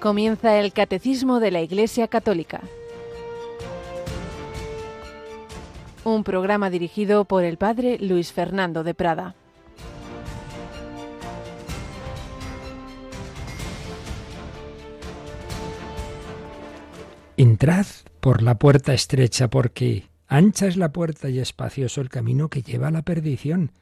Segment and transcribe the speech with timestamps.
[0.00, 2.62] Comienza el Catecismo de la Iglesia Católica.
[6.04, 9.34] Un programa dirigido por el Padre Luis Fernando de Prada.
[17.36, 17.84] Entrad
[18.20, 22.88] por la puerta estrecha, porque ancha es la puerta y espacioso el camino que lleva
[22.88, 23.72] a la perdición,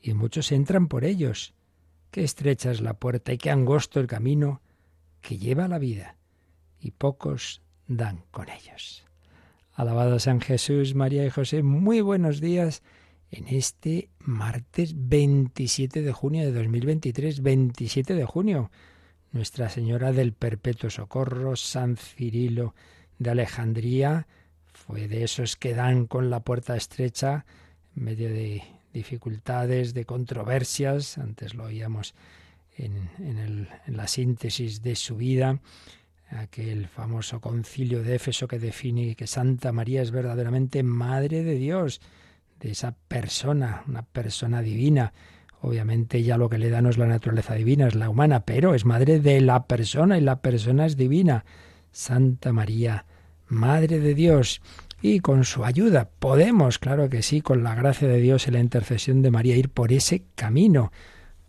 [0.00, 1.52] y muchos entran por ellos.
[2.10, 4.62] Qué estrecha es la puerta y qué angosto el camino
[5.28, 6.16] que lleva la vida,
[6.80, 9.04] y pocos dan con ellos.
[9.74, 12.82] Alabado San Jesús, María y José, muy buenos días
[13.30, 18.70] en este martes 27 de junio de 2023, 27 de junio.
[19.30, 22.74] Nuestra Señora del Perpetuo Socorro, San Cirilo
[23.18, 24.26] de Alejandría,
[24.72, 27.44] fue de esos que dan con la puerta estrecha
[27.94, 28.62] en medio de
[28.94, 32.14] dificultades, de controversias, antes lo oíamos
[32.78, 35.60] en, la síntesis de su vida,
[36.30, 42.00] aquel famoso concilio de Éfeso que define que Santa María es verdaderamente Madre de Dios,
[42.60, 45.12] de esa persona, una persona divina.
[45.60, 48.74] Obviamente ya lo que le da no es la naturaleza divina, es la humana, pero
[48.74, 51.44] es madre de la persona y la persona es divina.
[51.90, 53.06] Santa María,
[53.48, 54.60] Madre de Dios.
[55.00, 58.60] Y con su ayuda podemos, claro que sí, con la gracia de Dios y la
[58.60, 60.92] intercesión de María, ir por ese camino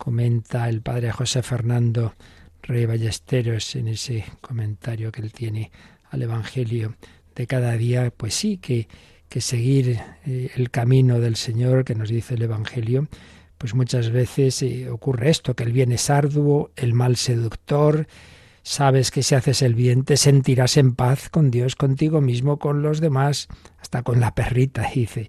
[0.00, 2.14] comenta el padre José Fernando
[2.62, 5.70] Rey Ballesteros en ese comentario que él tiene
[6.08, 6.96] al Evangelio
[7.36, 8.88] de cada día, pues sí, que,
[9.28, 13.08] que seguir eh, el camino del Señor que nos dice el Evangelio,
[13.58, 18.06] pues muchas veces eh, ocurre esto, que el bien es arduo, el mal seductor,
[18.62, 22.80] sabes que si haces el bien te sentirás en paz con Dios, contigo mismo, con
[22.80, 25.28] los demás, hasta con la perrita, dice,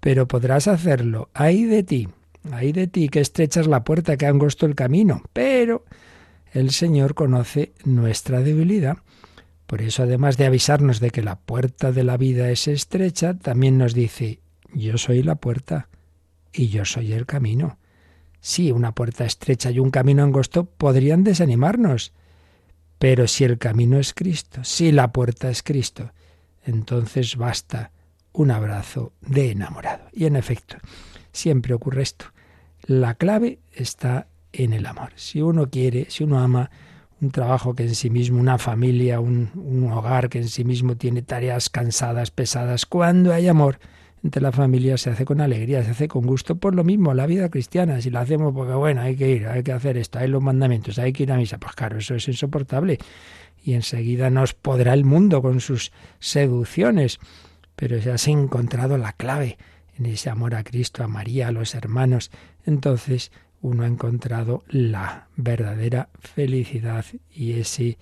[0.00, 2.08] pero podrás hacerlo, ay de ti,
[2.52, 5.22] Ay de ti que estrechas la puerta, que angosto el camino.
[5.32, 5.84] Pero
[6.52, 8.98] el Señor conoce nuestra debilidad.
[9.66, 13.78] Por eso, además de avisarnos de que la puerta de la vida es estrecha, también
[13.78, 14.40] nos dice,
[14.72, 15.88] yo soy la puerta
[16.52, 17.78] y yo soy el camino.
[18.40, 22.12] Sí, una puerta estrecha y un camino angosto podrían desanimarnos.
[22.98, 26.12] Pero si el camino es Cristo, si la puerta es Cristo,
[26.64, 27.90] entonces basta
[28.32, 30.08] un abrazo de enamorado.
[30.12, 30.76] Y en efecto,
[31.32, 32.26] siempre ocurre esto.
[32.86, 35.10] La clave está en el amor.
[35.16, 36.70] Si uno quiere, si uno ama
[37.20, 41.22] un trabajo que en sí mismo, una familia, un, hogar que en sí mismo tiene
[41.22, 43.78] tareas cansadas, pesadas, cuando hay amor
[44.22, 46.56] entre la familia se hace con alegría, se hace con gusto.
[46.56, 49.62] Por lo mismo, la vida cristiana, si la hacemos porque, bueno, hay que ir, hay
[49.62, 52.26] que hacer esto, hay los mandamientos, hay que ir a misa, pues claro, eso es
[52.28, 52.98] insoportable.
[53.64, 57.18] Y enseguida nos podrá el mundo con sus seducciones.
[57.76, 59.58] Pero se has encontrado la clave
[59.98, 62.30] en ese amor a Cristo, a María, a los hermanos,
[62.66, 63.32] entonces
[63.62, 67.04] uno ha encontrado la verdadera felicidad
[67.34, 67.98] y ese,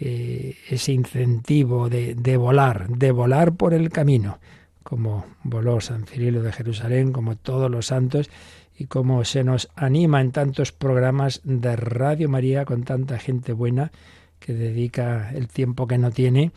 [0.00, 4.38] eh, ese incentivo de, de volar, de volar por el camino,
[4.82, 8.30] como voló San Cirilo de Jerusalén, como todos los santos,
[8.78, 13.90] y como se nos anima en tantos programas de Radio María con tanta gente buena
[14.38, 16.52] que dedica el tiempo que no tiene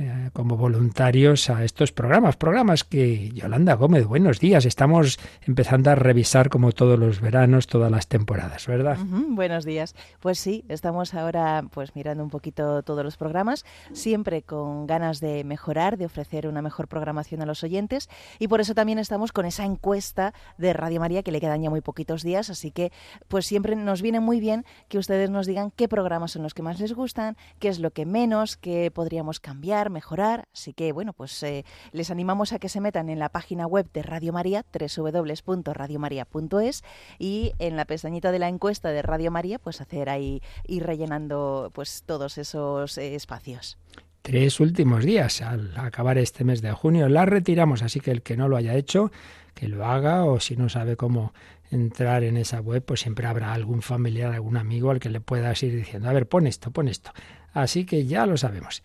[0.00, 2.36] eh, como voluntarios a estos programas.
[2.36, 4.64] Programas que, Yolanda Gómez, buenos días.
[4.64, 8.96] Estamos empezando a revisar como todos los veranos, todas las temporadas, ¿verdad?
[9.28, 9.94] buenos días.
[10.20, 15.44] Pues sí, estamos ahora pues mirando un poquito todos los programas, siempre con ganas de
[15.44, 19.44] mejorar, de ofrecer una mejor programación a los oyentes y por eso también estamos con
[19.44, 22.90] esa encuesta de Radio María que le quedan ya muy poquitos días, así que
[23.28, 26.62] pues siempre nos viene muy bien que ustedes nos digan qué programas son los que
[26.62, 30.48] más les gustan, qué es lo que menos, qué podríamos cambiar, mejorar.
[30.54, 33.90] Así que, bueno, pues eh, les animamos a que se metan en la página web
[33.92, 36.82] de Radio María, www.radiomaria.es,
[37.18, 41.70] y en la pestañita de la encuesta de Radio María, pues hacer ahí, ir rellenando
[41.74, 43.78] pues todos esos eh, espacios
[44.22, 47.08] tres últimos días al acabar este mes de junio.
[47.08, 49.10] La retiramos, así que el que no lo haya hecho,
[49.54, 51.32] que lo haga o si no sabe cómo
[51.70, 55.62] entrar en esa web, pues siempre habrá algún familiar, algún amigo al que le puedas
[55.62, 57.12] ir diciendo, a ver, pon esto, pon esto.
[57.52, 58.82] Así que ya lo sabemos.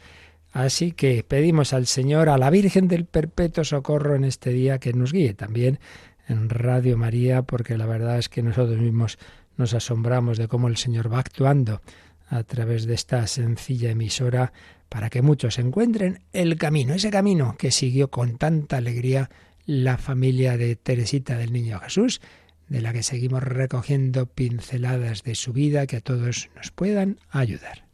[0.55, 4.93] Así que pedimos al Señor, a la Virgen del Perpetuo Socorro en este día que
[4.93, 5.79] nos guíe también
[6.29, 9.19] en Radio María, porque la verdad es que nosotros mismos
[9.57, 11.81] nos asombramos de cómo el Señor va actuando
[12.29, 14.53] a través de esta sencilla emisora
[14.87, 19.29] para que muchos encuentren el camino, ese camino que siguió con tanta alegría
[19.65, 22.21] la familia de Teresita del Niño Jesús,
[22.69, 27.84] de la que seguimos recogiendo pinceladas de su vida que a todos nos puedan ayudar.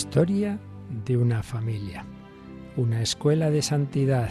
[0.00, 0.58] Historia
[1.04, 2.06] de una familia,
[2.78, 4.30] una escuela de santidad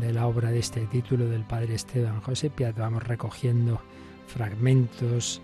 [0.00, 2.74] de la obra de este título del padre Esteban José Piat.
[2.78, 3.82] Vamos recogiendo
[4.26, 5.42] fragmentos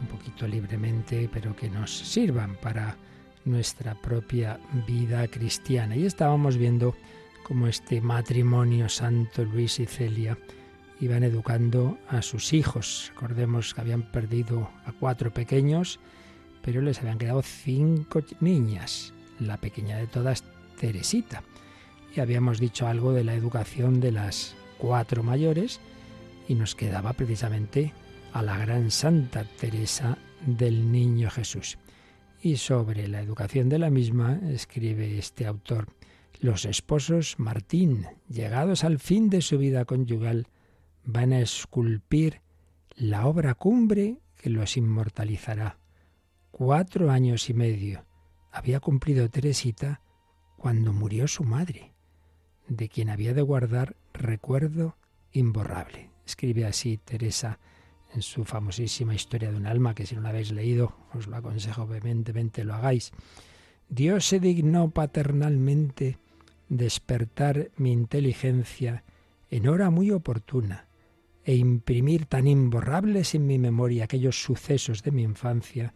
[0.00, 2.96] un poquito libremente, pero que nos sirvan para
[3.44, 5.94] nuestra propia vida cristiana.
[5.94, 6.96] Y estábamos viendo
[7.46, 10.38] cómo este matrimonio santo Luis y Celia
[11.00, 13.12] iban educando a sus hijos.
[13.14, 16.00] Recordemos que habían perdido a cuatro pequeños,
[16.62, 19.12] pero les habían quedado cinco niñas.
[19.38, 20.44] La pequeña de todas,
[20.80, 21.42] Teresita.
[22.14, 25.80] Y habíamos dicho algo de la educación de las cuatro mayores
[26.48, 27.92] y nos quedaba precisamente
[28.32, 31.78] a la gran Santa Teresa del Niño Jesús.
[32.40, 35.88] Y sobre la educación de la misma escribe este autor,
[36.40, 40.46] los esposos Martín, llegados al fin de su vida conyugal,
[41.04, 42.40] van a esculpir
[42.94, 45.78] la obra cumbre que los inmortalizará.
[46.58, 48.04] Cuatro años y medio
[48.50, 50.00] había cumplido Teresita
[50.56, 51.92] cuando murió su madre,
[52.66, 54.96] de quien había de guardar recuerdo
[55.30, 56.10] imborrable.
[56.26, 57.60] Escribe así Teresa
[58.12, 61.36] en su famosísima Historia de un alma, que si no la habéis leído, os lo
[61.36, 63.12] aconsejo vehementemente lo hagáis.
[63.88, 66.18] Dios se dignó paternalmente
[66.68, 69.04] despertar mi inteligencia
[69.48, 70.88] en hora muy oportuna
[71.44, 75.94] e imprimir tan imborrables en mi memoria aquellos sucesos de mi infancia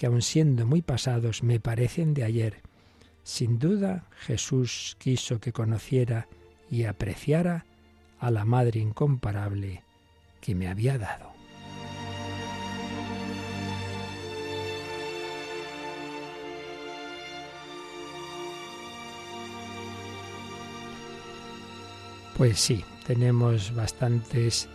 [0.00, 2.62] que aun siendo muy pasados me parecen de ayer.
[3.22, 6.26] Sin duda Jesús quiso que conociera
[6.70, 7.66] y apreciara
[8.18, 9.84] a la Madre incomparable
[10.40, 11.34] que me había dado.
[22.38, 24.66] Pues sí, tenemos bastantes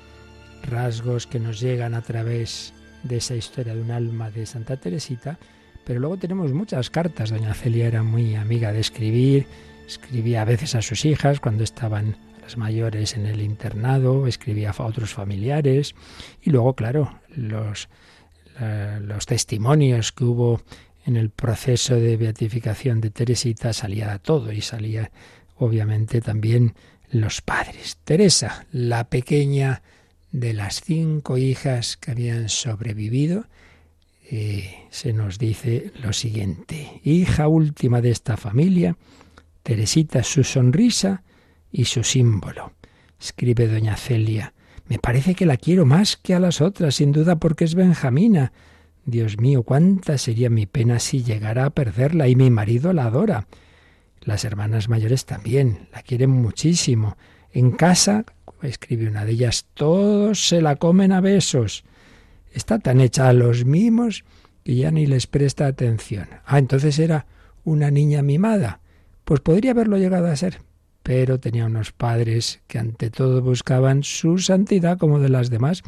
[0.62, 2.75] rasgos que nos llegan a través
[3.06, 5.38] de esa historia de un alma de Santa Teresita,
[5.86, 7.30] pero luego tenemos muchas cartas.
[7.30, 9.48] Doña Celia era muy amiga de escribir,
[9.88, 14.84] escribía a veces a sus hijas cuando estaban las mayores en el internado, escribía a
[14.84, 15.96] otros familiares
[16.42, 17.90] y luego, claro, los,
[19.02, 20.62] los testimonios que hubo
[21.06, 25.12] en el proceso de beatificación de Teresita salía todo y salía
[25.58, 26.74] obviamente también
[27.12, 27.98] los padres.
[28.04, 29.84] Teresa, la pequeña
[30.40, 33.46] de las cinco hijas que habían sobrevivido,
[34.30, 38.98] eh, se nos dice lo siguiente, hija última de esta familia,
[39.64, 41.24] Teresita su sonrisa
[41.72, 42.74] y su símbolo.
[43.20, 44.54] Escribe doña Celia,
[44.88, 48.52] me parece que la quiero más que a las otras, sin duda porque es Benjamina.
[49.06, 53.48] Dios mío, cuánta sería mi pena si llegara a perderla y mi marido la adora.
[54.22, 57.18] Las hermanas mayores también la quieren muchísimo.
[57.52, 58.26] En casa,
[58.62, 61.84] escribe una de ellas, todos se la comen a besos.
[62.52, 64.24] Está tan hecha a los mimos
[64.64, 66.28] que ya ni les presta atención.
[66.46, 67.28] Ah, entonces era
[67.64, 68.80] una niña mimada.
[69.24, 70.62] Pues podría haberlo llegado a ser,
[71.04, 75.84] pero tenía unos padres que ante todo buscaban su santidad como de las demás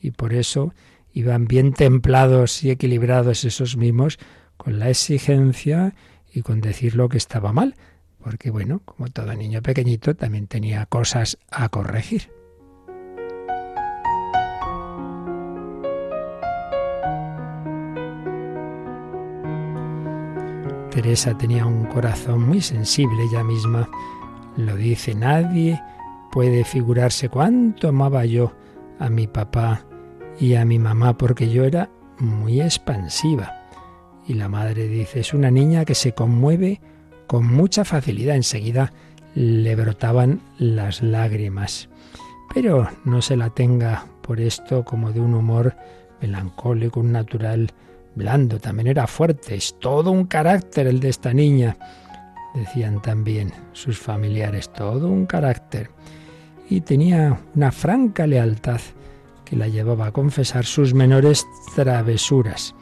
[0.00, 0.74] y por eso
[1.12, 4.18] iban bien templados y equilibrados esos mimos
[4.56, 5.94] con la exigencia
[6.32, 7.74] y con decir lo que estaba mal,
[8.22, 12.30] porque bueno, como todo niño pequeñito, también tenía cosas a corregir.
[20.90, 23.88] Teresa tenía un corazón muy sensible ella misma.
[24.56, 25.80] Lo dice nadie,
[26.30, 28.52] puede figurarse cuánto amaba yo
[28.98, 29.84] a mi papá
[30.38, 33.66] y a mi mamá porque yo era muy expansiva.
[34.26, 36.80] Y la madre dice, es una niña que se conmueve
[37.30, 38.34] con mucha facilidad.
[38.34, 38.92] Enseguida
[39.36, 41.88] le brotaban las lágrimas.
[42.52, 45.76] Pero no se la tenga por esto como de un humor
[46.20, 47.70] melancólico, un natural
[48.16, 48.58] blando.
[48.58, 49.54] También era fuerte.
[49.54, 51.76] Es todo un carácter el de esta niña.
[52.52, 55.88] Decían también sus familiares, todo un carácter.
[56.68, 58.80] Y tenía una franca lealtad
[59.44, 61.46] que la llevaba a confesar sus menores
[61.76, 62.74] travesuras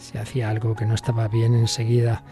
[0.00, 2.24] si hacía algo que no estaba bien, enseguida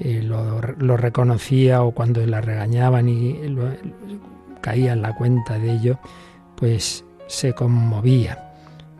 [0.00, 3.38] eh, lo, reconocía o cuando la regañaban y
[4.60, 5.98] caía en la cuenta de ello,
[6.56, 8.42] pues se conmovía.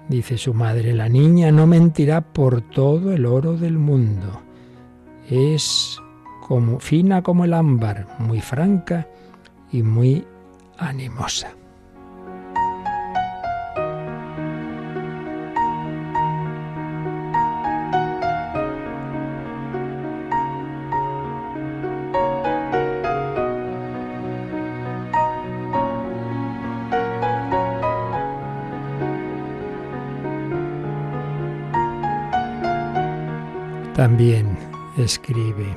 [0.09, 4.41] Dice su madre, la niña no mentirá por todo el oro del mundo.
[5.29, 6.00] Es
[6.47, 9.09] como fina como el ámbar, muy franca
[9.73, 10.25] y muy
[10.79, 11.49] animosa.
[33.97, 34.59] También
[34.99, 35.75] escribe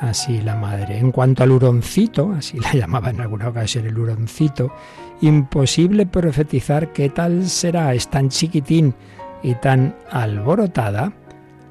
[0.00, 0.96] así la madre.
[0.96, 4.72] En cuanto al huroncito, así la llamaba en alguna ocasión el huroncito,
[5.20, 8.94] imposible profetizar qué tal será, es tan chiquitín
[9.42, 11.12] y tan alborotada.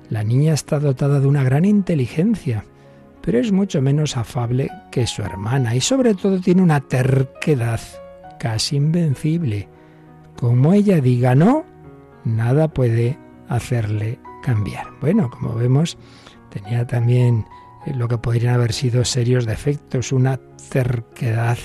[0.10, 2.63] La niña está dotada de una gran inteligencia,
[3.22, 7.80] pero es mucho menos afable que su hermana y sobre todo tiene una terquedad
[8.40, 9.68] casi invencible.
[10.38, 11.66] Como ella diga no,
[12.24, 13.18] nada puede
[13.50, 14.88] hacerle cambiar.
[15.02, 15.98] Bueno, como vemos,
[16.50, 17.48] tenía también
[17.86, 21.58] eh, lo que podrían haber sido serios defectos, una terquedad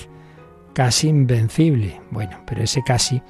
[0.73, 2.01] casi invencible.
[2.09, 3.21] Bueno, pero ese casi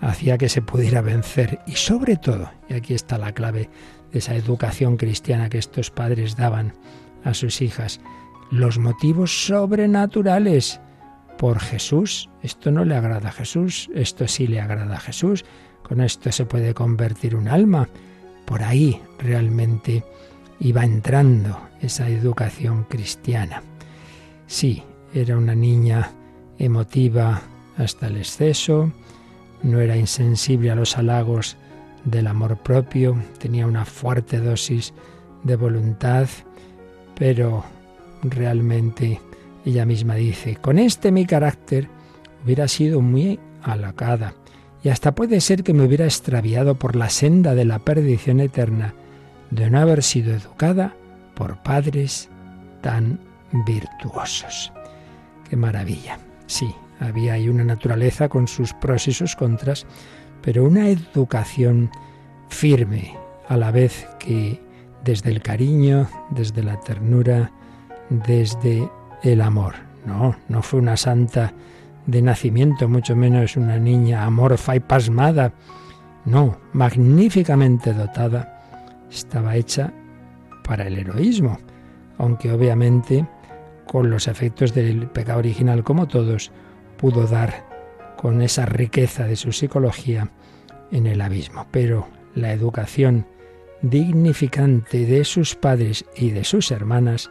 [0.00, 3.70] hacía que se pudiera vencer y sobre todo, y aquí está la clave
[4.12, 6.74] de esa educación cristiana que estos padres daban
[7.24, 8.00] a sus hijas,
[8.50, 10.80] los motivos sobrenaturales
[11.38, 12.28] por Jesús.
[12.42, 15.44] Esto no le agrada a Jesús, esto sí le agrada a Jesús.
[15.82, 17.88] Con esto se puede convertir un alma.
[18.46, 20.04] Por ahí realmente
[20.60, 23.62] iba entrando esa educación cristiana.
[24.46, 26.10] Sí, era una niña
[26.58, 27.42] emotiva
[27.76, 28.90] hasta el exceso,
[29.62, 31.56] no era insensible a los halagos
[32.04, 34.94] del amor propio, tenía una fuerte dosis
[35.42, 36.28] de voluntad,
[37.18, 37.64] pero
[38.22, 39.20] realmente
[39.64, 41.88] ella misma dice, con este mi carácter
[42.44, 44.34] hubiera sido muy halagada
[44.86, 48.94] y hasta puede ser que me hubiera extraviado por la senda de la perdición eterna
[49.50, 50.94] de no haber sido educada
[51.34, 52.28] por padres
[52.82, 53.18] tan
[53.66, 54.72] virtuosos.
[55.50, 56.20] Qué maravilla.
[56.46, 59.86] Sí, había ahí una naturaleza con sus pros y sus contras,
[60.40, 61.90] pero una educación
[62.48, 63.12] firme,
[63.48, 64.62] a la vez que
[65.02, 67.50] desde el cariño, desde la ternura,
[68.08, 68.88] desde
[69.24, 69.74] el amor.
[70.04, 71.54] No, no fue una santa
[72.06, 75.52] de nacimiento, mucho menos una niña amorfa y pasmada.
[76.24, 79.92] No, magníficamente dotada estaba hecha
[80.64, 81.58] para el heroísmo,
[82.18, 83.26] aunque obviamente
[83.86, 86.50] con los efectos del pecado original como todos,
[86.96, 87.64] pudo dar
[88.16, 90.28] con esa riqueza de su psicología
[90.90, 91.66] en el abismo.
[91.70, 93.26] Pero la educación
[93.82, 97.30] dignificante de sus padres y de sus hermanas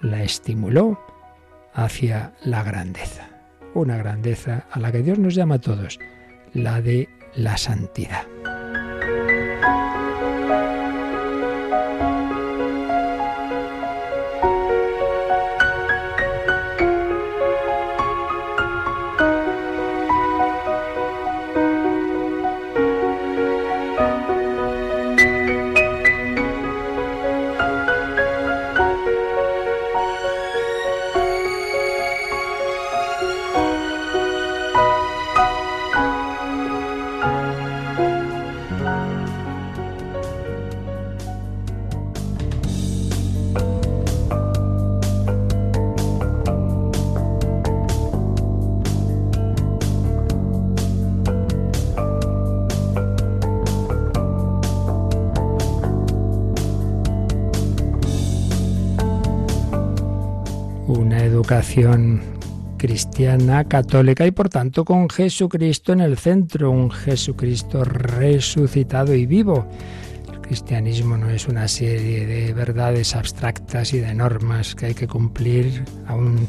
[0.00, 1.00] la estimuló
[1.74, 3.31] hacia la grandeza.
[3.74, 5.98] Una grandeza a la que Dios nos llama a todos,
[6.52, 8.26] la de la santidad.
[62.76, 69.66] Cristiana, católica y por tanto con Jesucristo en el centro, un Jesucristo resucitado y vivo.
[70.30, 75.08] El cristianismo no es una serie de verdades abstractas y de normas que hay que
[75.08, 76.46] cumplir aún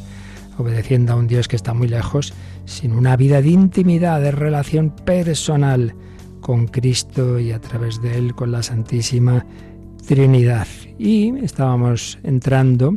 [0.58, 2.34] obedeciendo a un Dios que está muy lejos,
[2.66, 5.96] sino una vida de intimidad, de relación personal
[6.42, 9.46] con Cristo y a través de Él con la Santísima
[10.06, 10.68] Trinidad.
[11.00, 12.96] Y estábamos entrando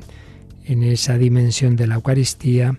[0.67, 2.79] en esa dimensión de la Eucaristía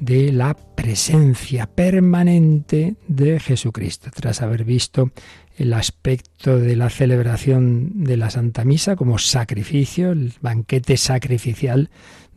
[0.00, 5.10] de la presencia permanente de Jesucristo, tras haber visto
[5.56, 11.90] el aspecto de la celebración de la Santa Misa como sacrificio, el banquete sacrificial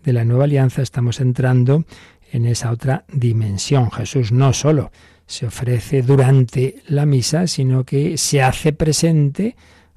[0.04, 1.86] de la nueva alianza, estamos entrando
[2.32, 3.92] en esa otra dimensión.
[3.92, 4.92] Jesús no solo
[5.26, 9.56] se ofrece durante la misa, sino que se hace presente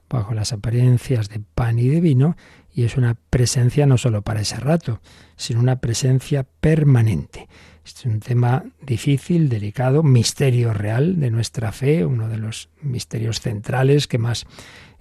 [0.08, 2.36] bajo las apariencias de pan y de vino
[2.74, 5.00] y es una presencia no solo para ese rato,
[5.36, 7.48] sino una presencia permanente.
[7.84, 13.40] Este es un tema difícil, delicado, misterio real de nuestra fe, uno de los misterios
[13.40, 14.46] centrales que más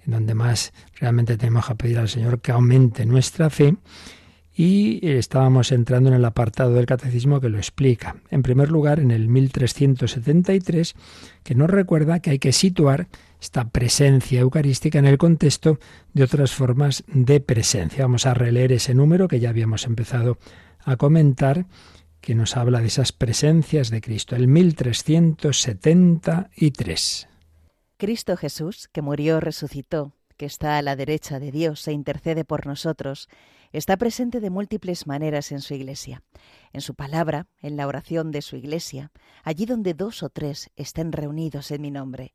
[0.06, 3.76] en donde más realmente tenemos que pedir al Señor que aumente nuestra fe.
[4.56, 8.16] Y estábamos entrando en el apartado del catecismo que lo explica.
[8.30, 10.94] En primer lugar, en el 1373,
[11.44, 13.08] que nos recuerda que hay que situar
[13.40, 15.78] esta presencia eucarística en el contexto
[16.12, 18.04] de otras formas de presencia.
[18.04, 20.38] Vamos a releer ese número que ya habíamos empezado
[20.84, 21.66] a comentar,
[22.20, 27.28] que nos habla de esas presencias de Cristo, el 1373.
[27.96, 32.66] Cristo Jesús, que murió, resucitó que está a la derecha de Dios e intercede por
[32.66, 33.28] nosotros,
[33.72, 36.22] está presente de múltiples maneras en su iglesia.
[36.72, 39.12] En su palabra, en la oración de su iglesia,
[39.44, 42.32] allí donde dos o tres estén reunidos en mi nombre.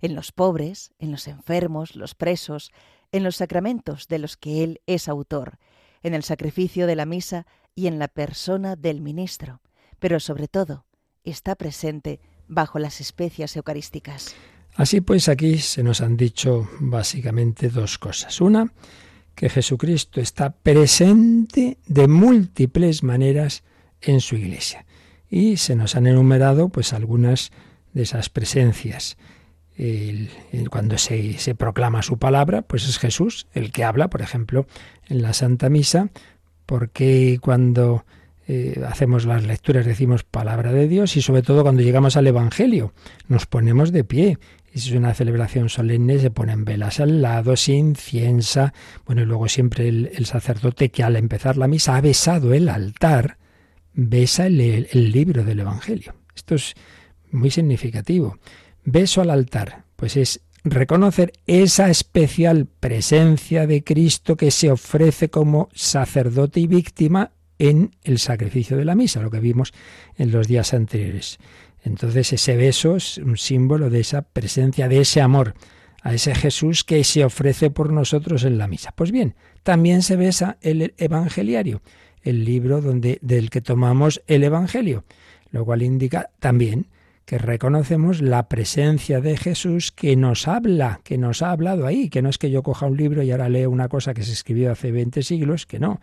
[0.00, 2.72] En los pobres, en los enfermos, los presos,
[3.12, 5.58] en los sacramentos de los que Él es autor,
[6.02, 9.60] en el sacrificio de la misa y en la persona del ministro.
[9.98, 10.86] Pero sobre todo,
[11.24, 14.34] está presente bajo las especias eucarísticas.
[14.74, 18.40] Así pues, aquí se nos han dicho básicamente dos cosas.
[18.40, 18.72] Una,
[19.34, 23.62] que Jesucristo está presente de múltiples maneras
[24.00, 24.86] en su iglesia.
[25.28, 27.52] Y se nos han enumerado pues algunas
[27.92, 29.16] de esas presencias.
[30.70, 34.66] Cuando se, proclama su palabra, pues es Jesús el que habla, por ejemplo,
[35.08, 36.10] en la Santa Misa,
[36.66, 38.04] porque cuando
[38.46, 42.92] eh, hacemos las lecturas decimos palabra de Dios y sobre todo cuando llegamos al Evangelio
[43.28, 44.38] nos ponemos de pie
[44.72, 48.72] y si es una celebración solemne, se ponen velas al lado, se inciensa.
[49.04, 53.38] Bueno, y luego siempre el, sacerdote que al empezar la misa ha besado el altar,
[53.94, 56.14] besa el, el libro del Evangelio.
[56.36, 56.74] Esto es
[57.32, 58.38] muy significativo.
[58.92, 65.68] Beso al altar, pues es reconocer esa especial presencia de Cristo que se ofrece como
[65.72, 67.30] sacerdote y víctima
[67.60, 69.72] en el sacrificio de la misa, lo que vimos
[70.16, 71.38] en los días anteriores.
[71.84, 75.54] Entonces ese beso es un símbolo de esa presencia, de ese amor
[76.02, 78.92] a ese Jesús que se ofrece por nosotros en la misa.
[78.96, 81.80] Pues bien, también se besa el Evangeliario,
[82.22, 85.04] el libro donde, del que tomamos el Evangelio,
[85.52, 86.88] lo cual indica también
[87.30, 92.22] que reconocemos la presencia de Jesús que nos habla, que nos ha hablado ahí, que
[92.22, 94.72] no es que yo coja un libro y ahora leo una cosa que se escribió
[94.72, 96.00] hace 20 siglos, que no,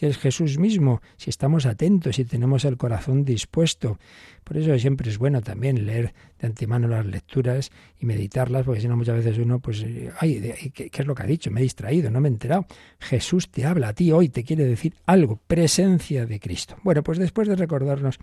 [0.00, 3.98] que es Jesús mismo, si estamos atentos, si tenemos el corazón dispuesto.
[4.44, 8.88] Por eso siempre es bueno también leer de antemano las lecturas y meditarlas, porque si
[8.88, 9.84] no muchas veces uno, pues,
[10.18, 11.50] ay, ¿qué, es lo que ha dicho?
[11.50, 12.64] Me he distraído, no me he enterado.
[12.98, 16.76] Jesús te habla a ti hoy, te quiere decir algo, presencia de Cristo.
[16.82, 18.16] Bueno, pues después de recordarnos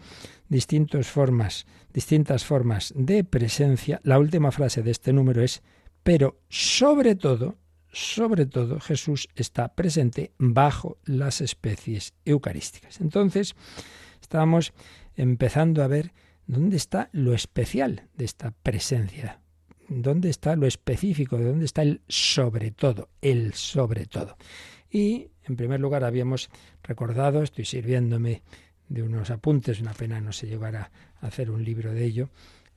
[0.50, 5.62] distintas formas, distintas formas de presencia, la última frase de este número es,
[6.02, 7.60] pero sobre todo,
[7.98, 13.02] sobre todo Jesús está presente bajo las especies eucarísticas.
[13.02, 13.56] Entonces,
[14.22, 14.74] estábamos
[15.16, 16.14] empezando a ver
[16.46, 19.42] dónde está lo especial de esta presencia,
[19.90, 24.38] dónde está lo específico, de dónde está el sobre todo, el sobre todo.
[24.92, 26.52] Y, en primer lugar, habíamos
[26.84, 28.44] recordado, estoy sirviéndome
[28.90, 32.30] de unos apuntes, una pena no se llegara a hacer un libro de ello,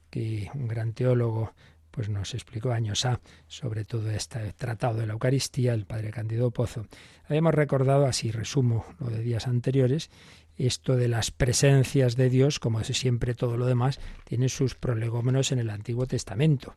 [0.08, 1.52] que un gran teólogo
[1.90, 6.50] pues nos explicó años A sobre todo este tratado de la Eucaristía, el padre Candido
[6.50, 6.86] Pozo.
[7.28, 10.10] Habíamos recordado, así resumo lo de días anteriores,
[10.56, 15.52] esto de las presencias de Dios, como es siempre todo lo demás, tiene sus prolegómenos
[15.52, 16.76] en el Antiguo Testamento.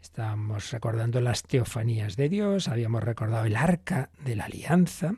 [0.00, 5.14] Estamos recordando las teofanías de Dios, habíamos recordado el arca de la alianza,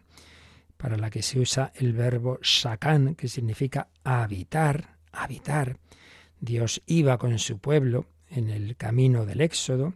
[0.77, 5.79] para la que se usa el verbo sacan, que significa habitar, habitar.
[6.41, 9.95] Dios iba con su pueblo en el camino del Éxodo.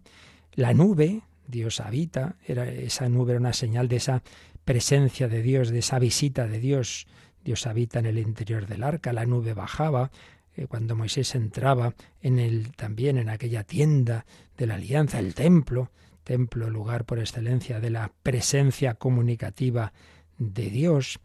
[0.54, 4.22] La nube, Dios habita, era, esa nube era una señal de esa
[4.64, 7.06] presencia de Dios, de esa visita de Dios.
[7.44, 10.10] Dios habita en el interior del arca, la nube bajaba,
[10.56, 15.90] eh, cuando Moisés entraba en el también en aquella tienda de la alianza, el templo,
[16.24, 19.92] templo lugar por excelencia de la presencia comunicativa
[20.38, 21.18] de Dios,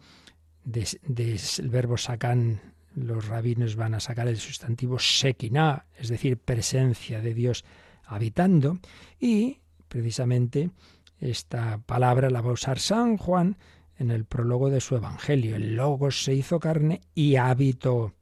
[0.63, 1.37] del
[1.69, 2.61] verbo sacan
[2.95, 7.65] los rabinos van a sacar el sustantivo Shekinah, es decir, presencia de Dios
[8.05, 8.79] habitando,
[9.19, 10.71] y precisamente
[11.19, 13.57] esta palabra la va a usar San Juan
[13.97, 15.55] en el prólogo de su Evangelio.
[15.55, 18.13] El Logos se hizo carne y habitó,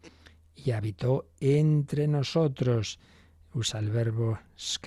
[0.56, 3.00] y habitó entre nosotros.
[3.54, 4.40] Usa el verbo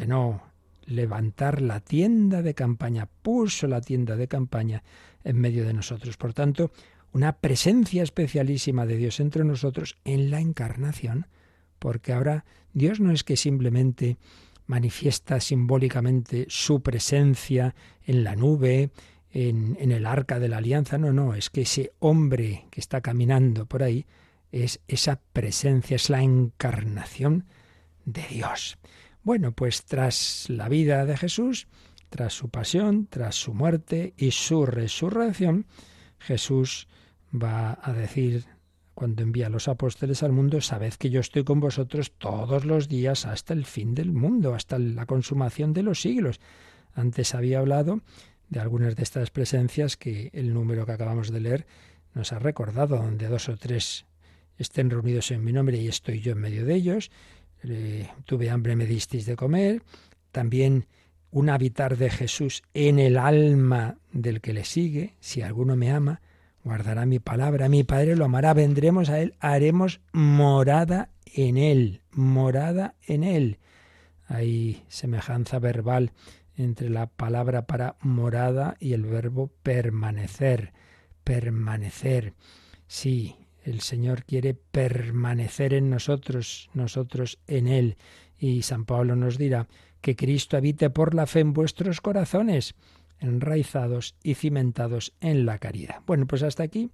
[0.07, 0.42] no
[0.87, 4.83] levantar la tienda de campaña, puso la tienda de campaña
[5.25, 6.16] en medio de nosotros.
[6.16, 6.70] Por tanto,
[7.16, 11.29] una presencia especialísima de Dios entre nosotros en la encarnación,
[11.79, 14.18] porque ahora Dios no es que simplemente
[14.66, 17.74] manifiesta simbólicamente su presencia
[18.05, 18.90] en la nube,
[19.31, 23.00] en, en, el arca de la alianza, no, no, es que ese hombre que está
[23.00, 24.05] caminando por ahí
[24.52, 27.46] es esa presencia, es la encarnación
[28.05, 28.76] de Dios.
[29.22, 31.66] Bueno, pues tras la vida de Jesús,
[32.11, 35.64] tras su pasión, tras su muerte y su resurrección,
[36.18, 36.88] Jesús
[37.33, 38.47] va a decir
[38.95, 42.89] cuando envía a los apóstoles al mundo, sabed que yo estoy con vosotros todos los
[42.89, 46.41] días hasta el fin del mundo, hasta la consumación de los siglos.
[46.95, 48.01] Antes había hablado
[48.49, 51.67] de algunas de estas presencias que el número que acabamos de leer
[52.15, 54.07] nos ha recordado, donde dos o tres
[54.57, 57.11] estén reunidos en mi nombre y estoy yo en medio de ellos.
[58.25, 59.83] tuve hambre, me disteis de comer.
[60.33, 60.87] También
[61.31, 65.17] un habitar de Jesús en el alma del que le sigue.
[65.21, 66.23] Si alguno me ama,
[66.66, 67.68] guardará mi palabra.
[67.68, 68.52] Mi Padre lo amará.
[68.52, 72.02] Vendremos a él, haremos morada en él.
[72.11, 73.59] Morada en él.
[74.26, 76.11] Hay semejanza verbal
[76.57, 80.72] entre la palabra para morada y el verbo permanecer.
[81.22, 82.35] Permanecer.
[82.88, 87.96] Sí, el Señor quiere permanecer en nosotros, nosotros en Él.
[88.40, 89.68] Y San Pablo nos dirá
[90.00, 92.74] que Cristo habite por la fe en vuestros corazones,
[93.20, 96.02] enraizados y cimentados en la caridad.
[96.07, 96.90] Bueno, pues hasta aquí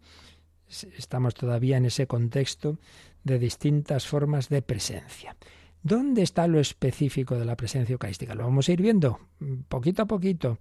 [0.97, 2.79] estamos todavía en ese contexto
[3.25, 5.37] de distintas formas de presencia.
[5.83, 8.35] ¿Dónde está lo específico de la presencia eucarística?
[8.35, 9.21] Lo vamos a ir viendo
[9.69, 10.59] poquito a poquito,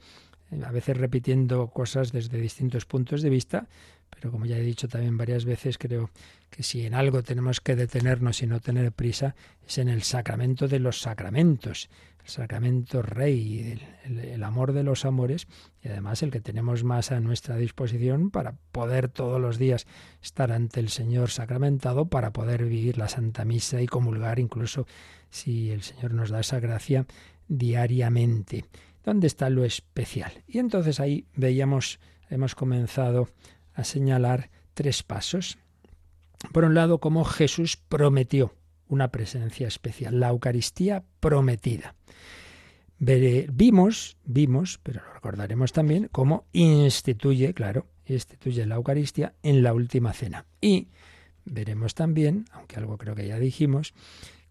[0.63, 3.67] a veces repitiendo cosas desde distintos puntos de vista,
[4.11, 6.09] pero como ya he dicho también varias veces, creo
[6.49, 10.67] que si en algo tenemos que detenernos y no tener prisa, es en el sacramento
[10.67, 11.89] de los sacramentos,
[12.23, 15.47] el sacramento rey, el, el, amor de los amores,
[15.81, 19.87] y además el que tenemos más a nuestra disposición para poder todos los días
[20.21, 24.85] estar ante el Señor sacramentado, para poder vivir la Santa Misa y comulgar, incluso
[25.29, 27.05] si el Señor nos da esa gracia
[27.47, 28.65] diariamente.
[29.03, 30.43] ¿Dónde está lo especial?
[30.47, 33.29] Y entonces ahí veíamos, hemos comenzado
[33.73, 35.57] a señalar tres pasos.
[36.51, 38.53] Por un lado, como Jesús prometió
[38.87, 41.95] una presencia especial, la Eucaristía prometida.
[42.99, 50.13] Vimos, vimos, pero lo recordaremos también, cómo instituye, claro, instituye la Eucaristía en la última
[50.13, 50.45] cena.
[50.59, 50.89] Y
[51.45, 53.93] veremos también, aunque algo creo que ya dijimos,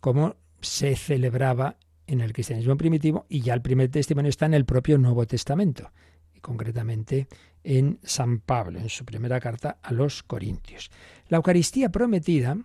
[0.00, 4.64] cómo se celebraba en el cristianismo primitivo y ya el primer testimonio está en el
[4.64, 5.92] propio Nuevo Testamento,
[6.40, 7.28] concretamente
[7.64, 10.90] en San Pablo, en su primera carta a los Corintios.
[11.28, 12.56] La Eucaristía prometida,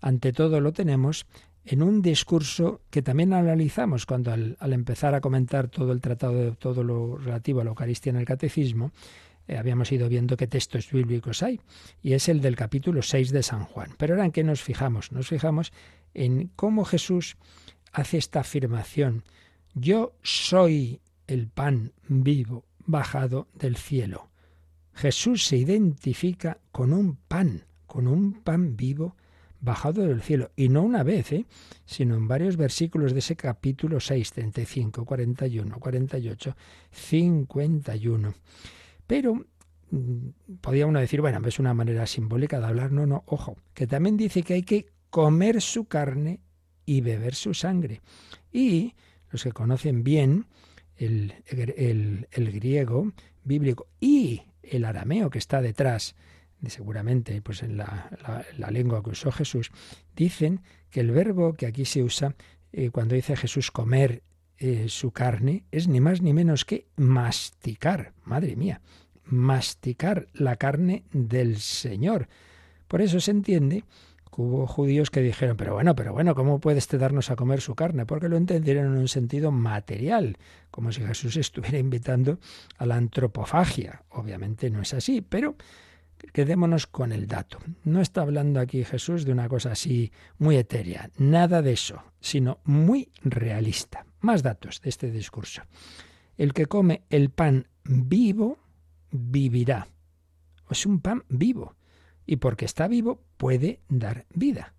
[0.00, 1.26] ante todo lo tenemos
[1.64, 6.52] en un discurso que también analizamos cuando al, empezar a comentar todo el tratado de
[6.52, 8.92] todo lo relativo a la Eucaristía en el Catecismo,
[9.46, 11.60] eh, habíamos ido viendo qué textos bíblicos hay,
[12.02, 13.90] y es el del capítulo 6 de San Juan.
[13.98, 15.12] Pero ahora en qué nos fijamos?
[15.12, 15.72] Nos fijamos
[16.14, 17.36] en cómo Jesús
[17.92, 19.24] hace esta afirmación.
[19.74, 24.30] Yo soy el pan vivo bajado del cielo.
[24.94, 29.14] Jesús se identifica con un pan, con un pan vivo
[29.60, 30.50] bajado del cielo.
[30.56, 31.46] Y no una vez, ¿eh?
[31.84, 36.56] sino en varios versículos de ese capítulo 6, 35, 41, 48,
[36.90, 38.34] 51.
[39.06, 39.34] Pero
[39.90, 40.28] mm,
[40.60, 42.90] podía uno decir, bueno, es una manera simbólica de hablar.
[42.90, 46.40] No, no, ojo, que también dice que hay que comer su carne
[46.86, 48.00] y beber su sangre.
[48.50, 48.94] Y
[49.30, 50.46] los que conocen bien
[50.98, 53.12] el, el griego
[53.44, 56.14] bíblico y el arameo que está detrás,
[56.66, 58.10] seguramente pues en la,
[58.70, 59.70] lengua que usó Jesús,
[60.16, 62.34] dicen que el verbo que aquí se usa
[62.72, 64.22] eh, cuando dice Jesús comer
[64.58, 68.80] eh, su carne es ni más ni menos que masticar, madre mía,
[69.24, 72.28] masticar la carne del Señor.
[72.88, 73.84] Por eso se entiende
[74.36, 77.74] hubo judíos que dijeron, pero bueno, pero bueno, ¿cómo puede este darnos a comer su
[77.74, 78.06] carne?
[78.06, 80.36] Porque lo entendieron en un sentido material,
[80.70, 82.38] como si Jesús estuviera invitando
[82.76, 84.02] a la antropofagia.
[84.10, 85.56] Obviamente no es así, pero
[86.32, 87.58] quedémonos con el dato.
[87.84, 92.60] No está hablando aquí Jesús de una cosa así muy etérea, nada de eso, sino
[92.64, 94.06] muy realista.
[94.20, 95.62] Más datos de este discurso.
[96.36, 98.58] El que come el pan vivo,
[99.10, 99.88] vivirá.
[100.70, 101.74] Es un pan vivo
[102.28, 104.74] y porque está vivo puede dar vida.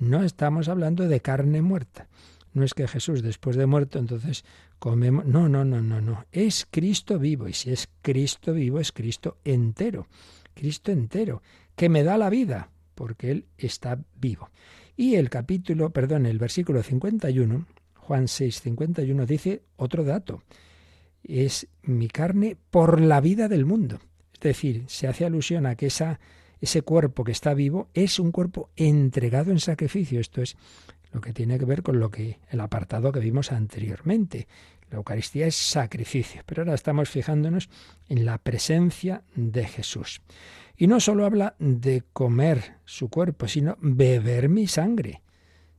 [0.00, 2.08] No estamos hablando de carne muerta.
[2.52, 4.44] No es que Jesús después de muerto entonces
[4.80, 5.24] comemos.
[5.24, 6.26] No, no, no, no, no.
[6.32, 7.46] Es Cristo vivo.
[7.46, 10.08] Y si es Cristo vivo, es Cristo entero.
[10.52, 11.42] Cristo entero,
[11.76, 14.50] que me da la vida, porque Él está vivo.
[14.96, 20.42] Y el capítulo, perdón, el versículo 51, Juan 6, 51, dice otro dato.
[21.22, 24.00] Es mi carne por la vida del mundo.
[24.34, 26.18] Es decir, se hace alusión a que esa
[26.60, 30.20] ese cuerpo que está vivo es un cuerpo entregado en sacrificio.
[30.20, 30.56] Esto es
[31.12, 34.46] lo que tiene que ver con lo que el apartado que vimos anteriormente.
[34.90, 37.68] La Eucaristía es sacrificio, pero ahora estamos fijándonos
[38.08, 40.20] en la presencia de Jesús.
[40.76, 45.22] Y no solo habla de comer su cuerpo, sino beber mi sangre.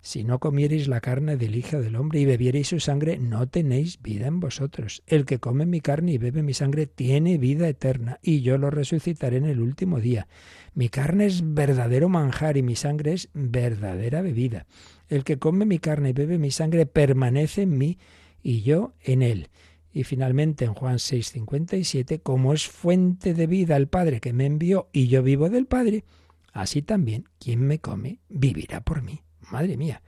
[0.03, 4.01] Si no comiereis la carne del Hijo del Hombre y bebiereis su sangre, no tenéis
[4.01, 5.03] vida en vosotros.
[5.05, 8.71] El que come mi carne y bebe mi sangre tiene vida eterna, y yo lo
[8.71, 10.27] resucitaré en el último día.
[10.73, 14.65] Mi carne es verdadero manjar y mi sangre es verdadera bebida.
[15.07, 17.99] El que come mi carne y bebe mi sangre permanece en mí
[18.41, 19.49] y yo en él.
[19.93, 24.89] Y finalmente en Juan 6:57, como es fuente de vida el Padre que me envió
[24.91, 26.05] y yo vivo del Padre,
[26.53, 29.21] así también quien me come vivirá por mí.
[29.51, 30.01] Madre mía.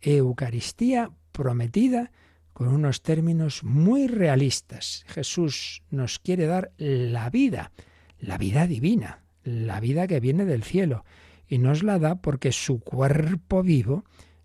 [0.00, 2.12] Eucaristía prometida
[2.52, 5.04] con unos términos muy realistas.
[5.08, 7.72] Jesús nos quiere dar la vida,
[8.18, 11.04] la vida divina, la vida que viene del cielo,
[11.48, 14.04] y nos la da porque su cuerpo vivo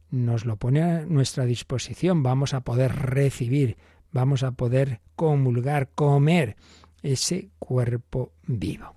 [0.10, 2.24] nos lo pone a nuestra disposición.
[2.24, 3.78] Vamos a poder recibir,
[4.12, 6.58] vamos a poder comulgar, comer
[7.04, 8.96] ese cuerpo vivo.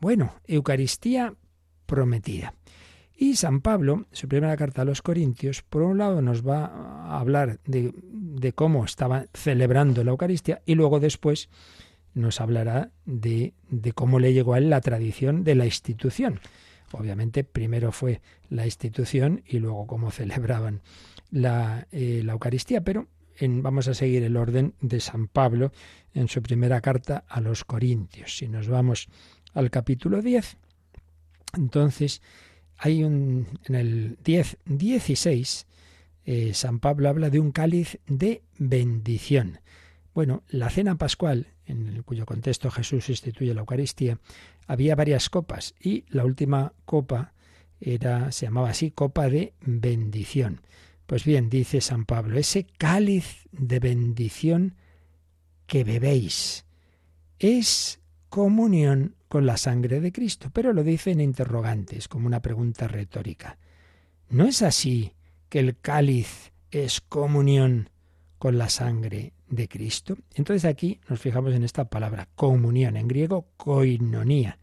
[0.00, 1.34] Bueno, Eucaristía
[1.86, 2.54] prometida.
[3.20, 7.18] Y San Pablo, su primera carta a los Corintios, por un lado nos va a
[7.18, 11.48] hablar de, de cómo estaba celebrando la Eucaristía y luego después
[12.14, 13.54] nos hablará de,
[13.94, 16.40] cómo le llegó a él la tradición de la institución.
[16.92, 20.80] Obviamente primero fue la institución y luego cómo celebraban
[21.30, 23.08] la, eh, Eucaristía, pero
[23.40, 25.72] vamos a seguir el orden de San Pablo
[26.14, 28.36] en su primera carta a los Corintios.
[28.36, 29.08] Si nos vamos
[29.54, 30.56] al capítulo 10,
[31.56, 32.22] entonces
[32.78, 35.66] hay un, en el 10, 16,
[36.24, 39.60] eh, San Pablo habla de un cáliz de bendición.
[40.14, 44.18] Bueno, la cena pascual, en cuyo contexto Jesús instituye la Eucaristía,
[44.66, 47.32] había varias copas y la última copa
[47.80, 50.60] era, se llamaba así, copa de bendición.
[51.06, 54.76] Pues bien, dice San Pablo, ese cáliz de bendición
[55.66, 56.64] que bebéis
[57.38, 62.88] es comunión con la sangre de Cristo, pero lo dice en interrogantes, como una pregunta
[62.88, 63.58] retórica.
[64.30, 65.12] ¿No es así
[65.48, 67.90] que el cáliz es comunión
[68.38, 70.16] con la sangre de Cristo?
[70.34, 74.58] Entonces aquí nos fijamos en esta palabra, comunión, en griego koinonía,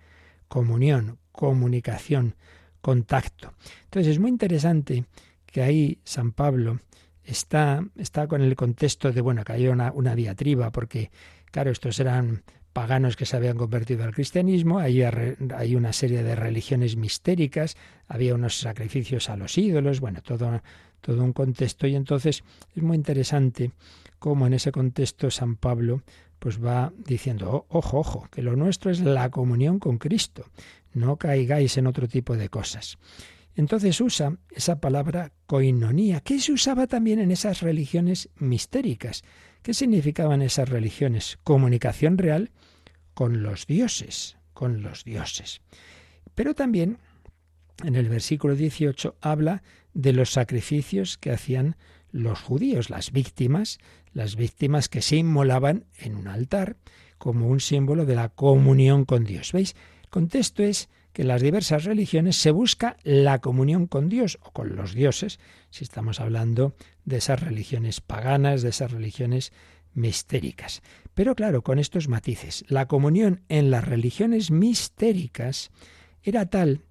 [0.48, 2.36] comunión, comunicación,
[2.82, 3.54] contacto.
[3.86, 5.06] Entonces es muy interesante
[5.46, 6.80] que ahí San Pablo
[7.24, 11.12] está, está con el contexto de, bueno, que una, una diatriba, porque,
[11.52, 12.44] claro, estos eran
[12.76, 18.36] paganos que se habían convertido al cristianismo, hay, hay una serie de religiones mistéricas, había
[18.36, 20.62] unos sacrificios a los ídolos, bueno, todo,
[21.00, 22.44] todo un contexto y entonces
[22.76, 23.72] es muy interesante
[24.20, 26.04] cómo en ese contexto San Pablo
[26.38, 30.44] pues va diciendo, ojo, ojo, que lo nuestro es la comunión con Cristo,
[30.94, 32.98] no caigáis en otro tipo de cosas.
[33.56, 39.24] Entonces usa esa palabra coinonía, que se usaba también en esas religiones mistéricas.
[39.62, 41.40] ¿Qué significaban esas religiones?
[41.46, 42.52] Comunicación real
[43.16, 45.62] con los dioses, con los dioses.
[46.36, 47.00] Pero también
[47.84, 51.78] en el versículo 18 habla de los sacrificios que hacían
[52.12, 53.80] los judíos, las víctimas,
[54.14, 56.78] las víctimas que se inmolaban en un altar
[57.18, 59.52] como un símbolo de la comunión con Dios.
[59.52, 59.76] ¿Veis?
[60.04, 64.52] El contexto es que en las diversas religiones se busca la comunión con Dios o
[64.52, 66.76] con los dioses, si estamos hablando
[67.06, 69.54] de esas religiones paganas, de esas religiones
[69.96, 70.82] mistéricas.
[71.14, 75.72] Pero claro, con estos matices, la comunión en las religiones mistéricas
[76.22, 76.82] era tal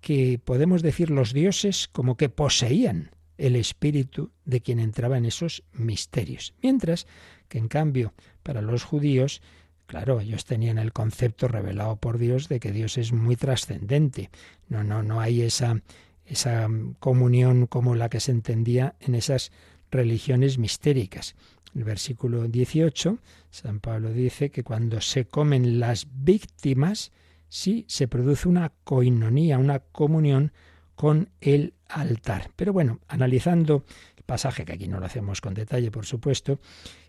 [0.00, 5.62] que podemos decir los dioses como que poseían el espíritu de quien entraba en esos
[5.72, 6.54] misterios.
[6.62, 7.06] Mientras
[7.48, 9.40] que en cambio para los judíos
[9.88, 14.28] Claro, ellos tenían el concepto revelado por Dios de que Dios es muy trascendente.
[14.68, 15.80] No, no, no hay esa,
[16.26, 16.68] esa
[17.00, 19.50] comunión como la que se entendía en esas
[19.90, 21.36] religiones mistéricas.
[21.74, 23.18] El versículo 18,
[23.50, 27.12] San Pablo dice que cuando se comen las víctimas,
[27.48, 30.52] sí se produce una coinonía, una comunión
[30.94, 32.50] con el altar.
[32.56, 33.84] Pero bueno, analizando
[34.16, 36.58] el pasaje, que aquí no lo hacemos con detalle, por supuesto,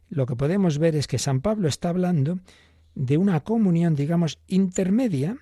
[0.09, 2.39] lo que podemos ver es que San Pablo está hablando
[2.95, 5.37] de una comunión, digamos, intermedia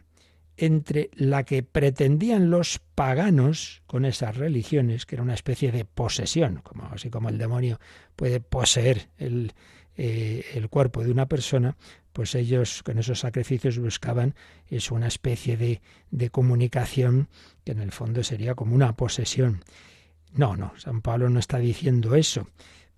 [0.58, 6.62] entre la que pretendían los paganos con esas religiones, que era una especie de posesión,
[6.64, 7.80] como así como el demonio
[8.16, 9.54] puede poseer el,
[9.96, 11.78] eh, el cuerpo de una persona,
[12.12, 14.34] pues ellos con esos sacrificios buscaban
[14.68, 17.30] es una especie de, de comunicación
[17.64, 19.64] que en el fondo sería como una posesión.
[20.34, 22.50] No, no, San Pablo no está diciendo eso,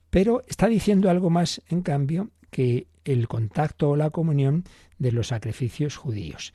[0.10, 4.64] pero está diciendo algo más, en cambio, que el contacto o la comunión
[4.98, 6.54] de los sacrificios judíos.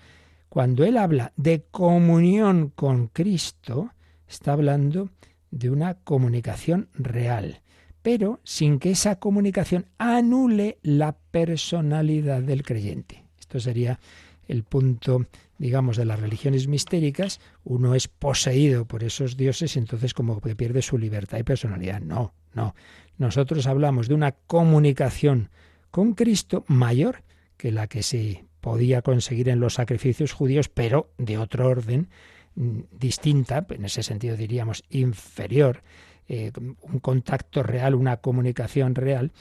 [0.55, 3.91] Cuando él habla de comunión con Cristo,
[4.29, 5.11] está hablando
[5.51, 7.61] de una comunicación real,
[8.03, 13.25] pero sin que esa comunicación anule la personalidad del creyente.
[13.37, 13.99] Esto sería
[14.47, 15.27] el punto,
[15.59, 17.41] digamos, de las religiones mistéricas.
[17.65, 22.01] Uno es poseído por esos dioses y entonces como que pierde su libertad y personalidad.
[22.01, 22.77] No, no.
[23.19, 25.51] Nosotros hablamos de una comunicación
[25.91, 27.25] con Cristo mayor
[27.57, 32.09] que la que se podía conseguir en los sacrificios judíos, pero de otro orden,
[32.55, 35.83] mm, distinta, en ese sentido diríamos inferior,
[36.29, 36.51] eh,
[36.81, 39.33] un contacto real, una comunicación real,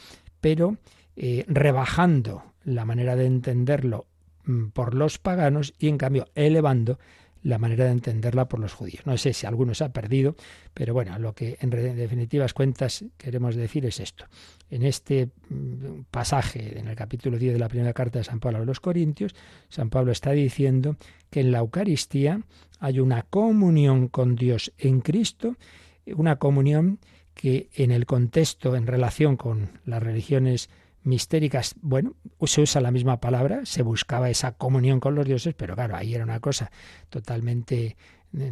[0.41, 0.75] pero
[1.15, 4.07] eh, rebajando la manera de entenderlo
[4.43, 6.99] mm, por los paganos y en cambio elevando
[7.43, 9.06] la manera de entenderla por los judíos.
[9.06, 10.36] No sé si alguno se ha perdido,
[10.73, 14.25] pero bueno, lo que en definitivas cuentas queremos decir es esto.
[14.69, 18.60] En este mm, pasaje, en el capítulo 10 de la primera carta de San Pablo
[18.60, 19.36] a los Corintios,
[19.69, 20.95] San Pablo está diciendo
[21.29, 22.41] que en la Eucaristía
[22.79, 25.58] hay una comunión con Dios en Cristo,
[26.06, 26.99] una comunión
[27.34, 30.69] que en el contexto, en relación con las religiones
[31.03, 35.75] mistéricas, bueno, se usa la misma palabra, se buscaba esa comunión con los dioses, pero
[35.75, 36.71] claro, ahí era una cosa
[37.09, 37.97] totalmente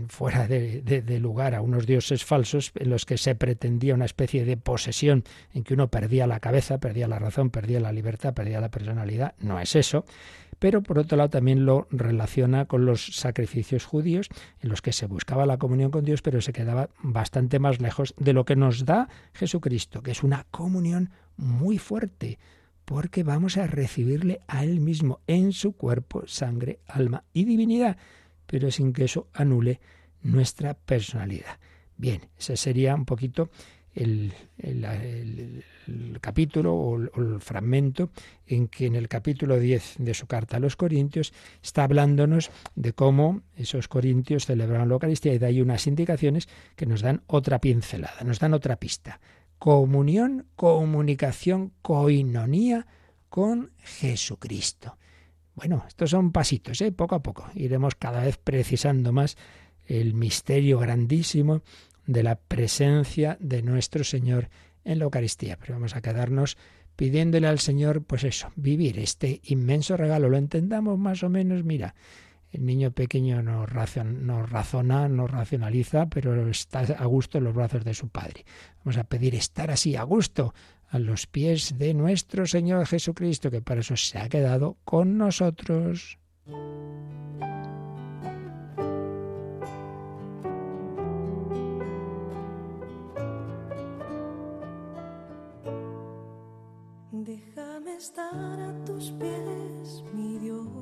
[0.09, 4.57] fuera de, lugar a unos dioses falsos en los que se pretendía una especie de
[4.57, 8.69] posesión en que uno perdía la cabeza, perdía la razón, perdía la libertad, perdía la
[8.69, 9.33] personalidad.
[9.39, 10.05] No es eso,
[10.59, 15.07] pero por otro lado también lo relaciona con los sacrificios judíos en los que se
[15.07, 18.85] buscaba la comunión con Dios, pero se quedaba bastante más lejos de lo que nos
[18.85, 22.37] da Jesucristo, que es una comunión muy fuerte,
[22.85, 27.97] porque vamos a recibirle a Él mismo en su cuerpo, sangre, alma y divinidad,
[28.51, 29.79] pero sin que eso anule
[30.21, 31.57] nuestra personalidad.
[31.95, 33.49] Bien, ese sería un poquito
[33.95, 34.33] el,
[36.19, 38.09] capítulo o el, fragmento
[38.45, 41.33] en que en el capítulo 10 de su carta a los Corintios
[41.63, 46.85] está hablándonos de cómo esos corintios celebraron la Eucaristía y de ahí unas indicaciones que
[46.85, 49.19] nos dan otra pincelada, nos dan otra pista
[49.59, 52.87] comunión, comunicación, coinonía
[53.29, 54.97] con Jesucristo.
[55.55, 56.91] Bueno, estos son pasitos, ¿eh?
[56.91, 57.49] poco a poco.
[57.55, 59.37] Iremos cada vez precisando más
[59.85, 61.61] el misterio grandísimo
[62.05, 64.49] de la presencia de nuestro Señor
[64.83, 65.57] en la Eucaristía.
[65.59, 66.57] Pero vamos a quedarnos
[66.95, 70.29] pidiéndole al Señor, pues eso, vivir este inmenso regalo.
[70.29, 71.95] Lo entendamos más o menos, mira,
[72.51, 77.93] el niño pequeño no, razona, no racionaliza, pero está a gusto en los brazos de
[77.93, 78.45] su padre.
[78.83, 80.53] Vamos a pedir estar así a gusto
[80.91, 86.19] a los pies de nuestro Señor Jesucristo, que para eso se ha quedado con nosotros.
[97.11, 100.81] Déjame estar a tus pies, mi Dios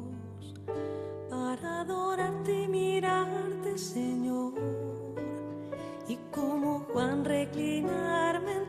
[1.30, 4.54] para adorarte y mirarte, Señor.
[6.08, 8.69] Y como Juan reclinarme en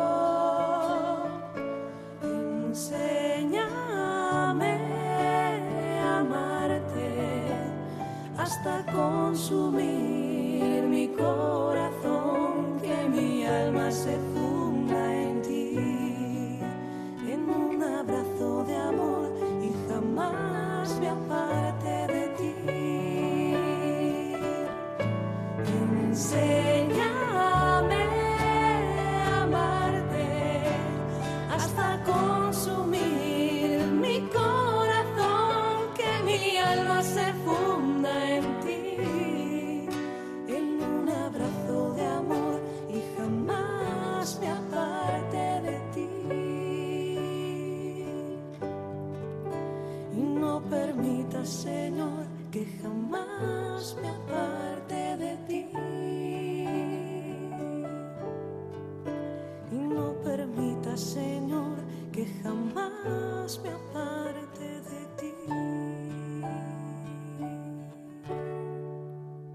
[9.51, 9.80] nosso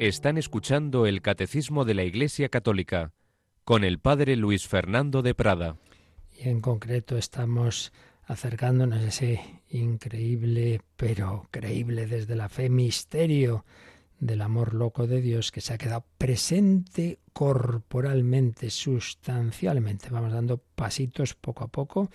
[0.07, 3.11] Están escuchando el Catecismo de la Iglesia Católica
[3.64, 5.78] con el Padre Luis Fernando de Prada.
[6.31, 13.64] Y en concreto estamos acercándonos a ese increíble, pero creíble desde la fe, misterio
[14.20, 20.11] del amor loco de Dios que se ha quedado presente corporalmente, sustancialmente.
[20.11, 22.12] Vamos dando pasitos poco a poco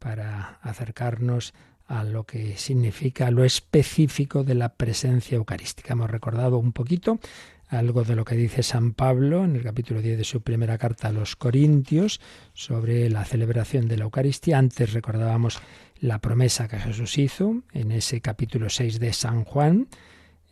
[0.00, 1.69] para acercarnos a
[2.04, 5.92] lo que significa lo específico de la presencia eucarística.
[5.92, 7.18] Hemos recordado un poquito
[7.66, 11.08] algo de lo que dice San Pablo en el capítulo 10 de su primera carta
[11.08, 12.20] a los Corintios
[12.52, 14.58] sobre la celebración de la Eucaristía.
[14.58, 15.60] Antes recordábamos
[16.00, 19.88] la promesa que Jesús hizo en ese capítulo 6 de San Juan,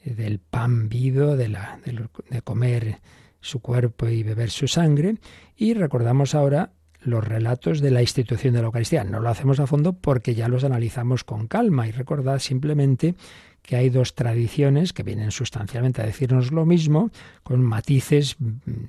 [0.05, 3.01] del pan vivo, de, la, de, comer
[3.41, 5.17] su cuerpo y beber su sangre.
[5.57, 9.05] Y recordamos ahora los relatos de la institución de la Eucaristía.
[9.05, 13.15] No lo hacemos a fondo porque ya los analizamos con calma y recordad simplemente
[13.63, 17.11] que hay dos tradiciones que vienen sustancialmente a decirnos lo mismo,
[17.43, 18.37] con matices,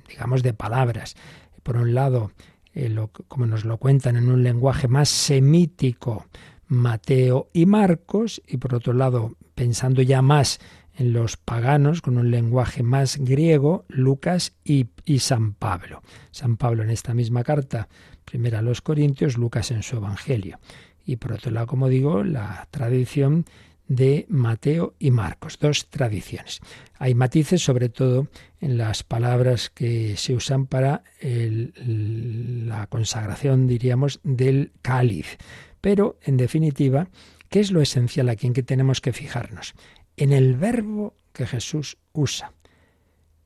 [0.08, 1.16] digamos, de palabras.
[1.62, 2.32] Por un lado,
[2.74, 2.94] eh,
[3.28, 6.26] como nos lo cuentan en un lenguaje más semítico,
[6.66, 10.60] Mateo y Marcos, y por otro lado, pensando ya más
[10.94, 14.88] en los paganos, con un lenguaje más griego, Lucas y,
[15.18, 16.02] San Pablo.
[16.30, 17.88] San Pablo en esta misma carta,
[18.24, 20.58] primera a los Corintios, Lucas en su Evangelio.
[21.04, 23.44] Y por otro lado, como digo, la tradición
[23.90, 26.60] de Mateo y Marcos, dos tradiciones.
[26.96, 28.28] Hay matices, sobre todo
[28.60, 35.38] en las palabras que se usan para la consagración, diríamos, del cáliz.
[35.80, 37.08] Pero, en definitiva,
[37.48, 39.74] ¿qué es lo esencial aquí en que tenemos que fijarnos?
[40.20, 42.52] En el verbo que Jesús usa.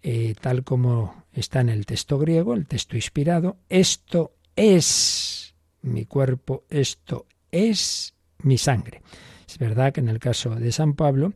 [0.03, 6.65] Eh, tal como está en el texto griego, el texto inspirado, esto es mi cuerpo,
[6.69, 9.03] esto es mi sangre.
[9.49, 11.33] Es verdad que en el caso de San Pablo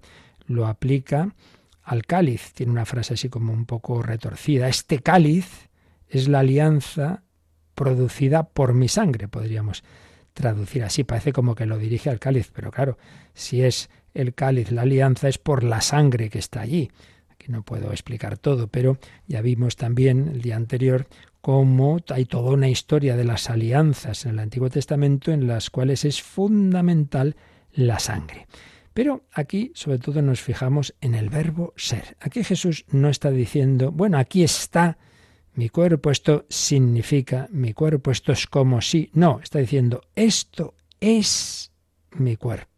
[0.46, 1.32] lo aplica
[1.84, 2.52] al cáliz.
[2.52, 4.66] Tiene una frase así como un poco retorcida.
[4.66, 5.68] Este cáliz
[6.08, 7.22] es la alianza
[7.76, 9.84] producida por mi sangre, podríamos
[10.34, 11.04] traducir así.
[11.04, 12.98] Parece como que lo dirige al cáliz, pero claro,
[13.34, 13.88] si es
[14.20, 16.90] el cáliz la alianza es por la sangre que está allí.
[17.30, 21.06] Aquí no puedo explicar todo, pero ya vimos también el día anterior
[21.40, 26.04] cómo hay toda una historia de las alianzas en el Antiguo Testamento en las cuales
[26.04, 27.36] es fundamental
[27.72, 28.46] la sangre.
[28.92, 32.16] Pero aquí sobre todo nos fijamos en el verbo ser.
[32.20, 34.98] Aquí Jesús no está diciendo, bueno, aquí está
[35.54, 39.10] mi cuerpo, esto significa mi cuerpo, esto es como si.
[39.12, 41.72] No, está diciendo, esto es
[42.12, 42.77] mi cuerpo,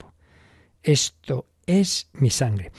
[0.83, 2.73] esto es mi sangre.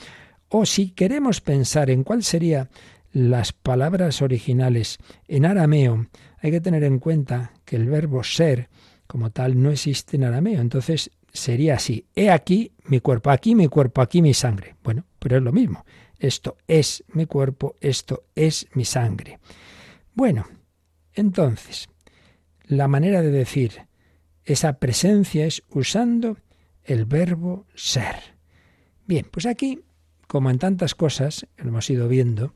[0.48, 2.68] O si queremos pensar en cuál serían
[3.12, 4.98] las palabras originales
[5.28, 6.06] en arameo,
[6.38, 8.68] hay que tener en cuenta que el verbo ser
[9.06, 10.60] como tal no existe en arameo.
[10.60, 14.76] Entonces sería así, he aquí mi cuerpo, aquí mi cuerpo, aquí mi sangre.
[14.82, 15.84] Bueno, pero es lo mismo.
[16.18, 19.38] Esto es mi cuerpo, esto es mi sangre.
[20.14, 20.46] Bueno,
[21.14, 21.88] entonces,
[22.64, 23.86] la manera de decir
[24.44, 26.36] esa presencia es usando
[26.84, 28.36] el verbo ser.
[29.06, 29.80] Bien, pues aquí,
[30.26, 32.54] como en tantas cosas hemos ido viendo,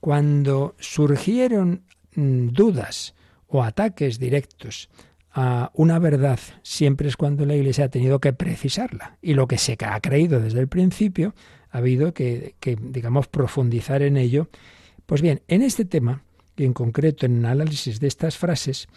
[0.00, 1.84] cuando surgieron
[2.14, 3.14] mm, dudas
[3.46, 4.88] o ataques directos
[5.30, 9.18] a una verdad, siempre es cuando la Iglesia ha tenido que precisarla.
[9.20, 11.34] Y lo que se ha creído desde el principio,
[11.70, 14.48] ha habido que, digamos, profundizar en ello.
[15.06, 16.22] Pues bien, en este tema,
[16.56, 18.88] y en concreto en el análisis de estas frases,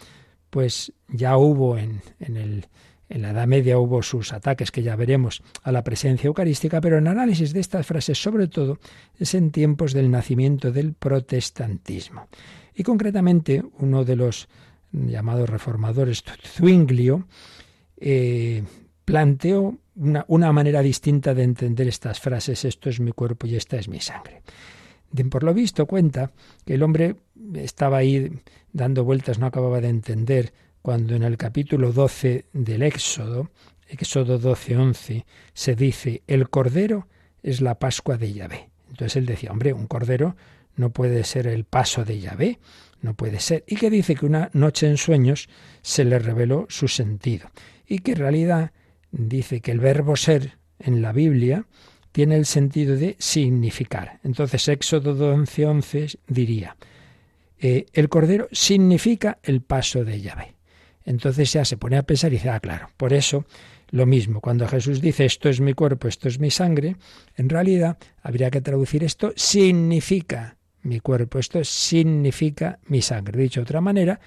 [0.50, 2.66] pues ya hubo en, el,
[3.08, 6.98] en la Edad Media hubo sus ataques que ya veremos a la presencia eucarística, pero
[6.98, 8.78] el análisis de estas frases sobre todo
[9.18, 12.28] es en tiempos del nacimiento del protestantismo.
[12.74, 14.48] Y concretamente uno de los
[14.92, 17.26] llamados reformadores, Zwinglio,
[17.96, 18.62] eh,
[19.04, 23.76] planteó una, una, manera distinta de entender estas frases, esto es mi cuerpo y esta
[23.76, 24.42] es mi sangre
[25.30, 26.30] por lo visto cuenta
[26.64, 27.16] que el hombre
[27.54, 28.40] estaba ahí
[28.72, 30.52] dando vueltas, no acababa de entender,
[30.88, 33.50] cuando en el capítulo 12 del Éxodo,
[33.90, 37.08] Éxodo 12, 11, se dice, el cordero
[37.42, 38.70] es la Pascua de Yahvé.
[38.88, 40.34] Entonces él decía, hombre, un cordero
[40.76, 42.58] no puede ser el paso de Yahvé,
[43.02, 43.64] no puede ser.
[43.66, 45.50] Y que dice que una noche en sueños
[45.82, 47.50] se le reveló su sentido.
[47.86, 48.72] Y que en realidad
[49.10, 51.66] dice que el verbo ser en la Biblia
[52.12, 54.20] tiene el sentido de significar.
[54.24, 56.78] Entonces Éxodo 11:11 11 diría,
[57.58, 60.57] eh, el cordero significa el paso de Yahvé.
[61.08, 63.46] Entonces ya se pone a pensar y dice, ah, claro, por eso
[63.88, 66.96] lo mismo, cuando Jesús dice esto es mi cuerpo, esto es mi sangre,
[67.34, 73.40] en realidad habría que traducir esto significa mi cuerpo, esto significa mi sangre.
[73.40, 74.20] Dicho de otra manera,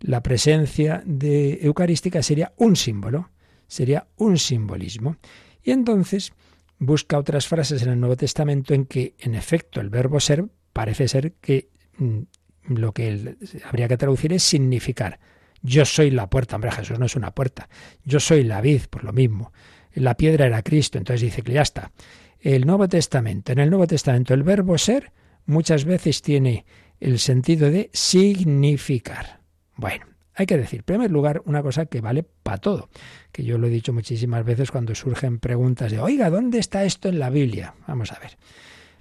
[0.00, 3.28] la presencia de eucarística sería un símbolo,
[3.66, 5.18] sería un simbolismo.
[5.62, 6.32] Y entonces,
[6.78, 11.08] busca otras frases en el Nuevo Testamento en que, en efecto, el verbo ser parece
[11.08, 12.20] ser que mm,
[12.68, 13.36] lo que
[13.66, 15.20] habría que traducir es significar.
[15.66, 17.68] Yo soy la puerta, hombre, Jesús no es una puerta.
[18.04, 19.52] Yo soy la vid, por lo mismo.
[19.94, 21.90] La piedra era Cristo, entonces dice que ya está.
[22.38, 25.12] El Nuevo Testamento, en el Nuevo Testamento el verbo ser
[25.44, 26.64] muchas veces tiene
[27.00, 29.40] el sentido de significar.
[29.74, 32.88] Bueno, hay que decir, en primer lugar, una cosa que vale para todo,
[33.32, 37.08] que yo lo he dicho muchísimas veces cuando surgen preguntas de, oiga, ¿dónde está esto
[37.08, 37.74] en la Biblia?
[37.88, 38.36] Vamos a ver.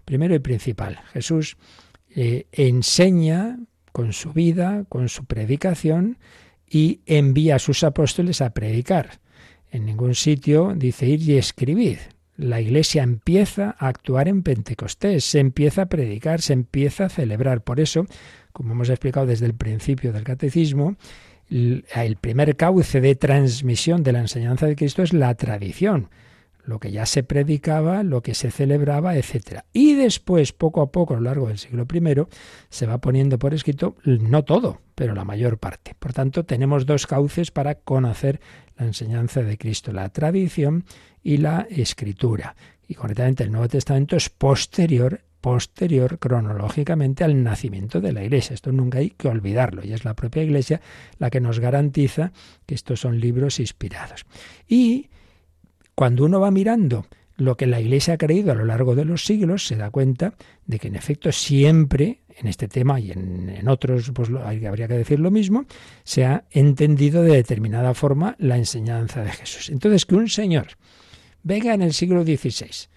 [0.03, 1.57] Primero y principal, Jesús
[2.16, 3.59] eh, enseña
[3.91, 6.18] con su vida, con su predicación,
[6.70, 9.20] y envía a sus apóstoles a predicar.
[9.72, 11.99] En ningún sitio dice ir y escribir.
[12.38, 17.61] La iglesia empieza a actuar en Pentecostés, se empieza a predicar, se empieza a celebrar.
[17.61, 18.05] Por eso,
[18.51, 20.97] como hemos explicado desde el principio del catecismo,
[21.49, 26.09] el primer cauce de transmisión de la enseñanza de Cristo es la tradición.
[26.66, 29.61] Lo que ya se predicaba, lo que se celebraba, etc.
[29.74, 32.28] Y después, poco a poco, a lo largo del siglo I,
[32.70, 35.95] se va poniendo por escrito, no todo, pero la mayor parte.
[35.97, 38.39] Por tanto, tenemos dos cauces para conocer
[38.78, 40.86] la enseñanza de Cristo, la tradición
[41.24, 42.55] y la escritura.
[42.88, 48.55] Y concretamente el Nuevo Testamento es posterior posterior cronológicamente al nacimiento de la Iglesia.
[48.55, 50.82] Esto nunca hay que olvidarlo y es la propia Iglesia
[51.20, 52.32] la que nos garantiza
[52.66, 54.26] que estos son libros inspirados.
[54.68, 55.11] Y
[55.96, 57.06] cuando uno va mirando
[57.38, 60.36] lo que la Iglesia ha creído a lo largo de los siglos, se da cuenta
[60.66, 65.20] de que en efecto siempre, en este tema y en, otros, pues habría que decir
[65.20, 65.66] lo mismo,
[66.04, 69.70] se ha entendido de determinada forma la enseñanza de Jesús.
[69.70, 70.68] Entonces, que un señor
[71.43, 72.88] venga en el siglo XVI,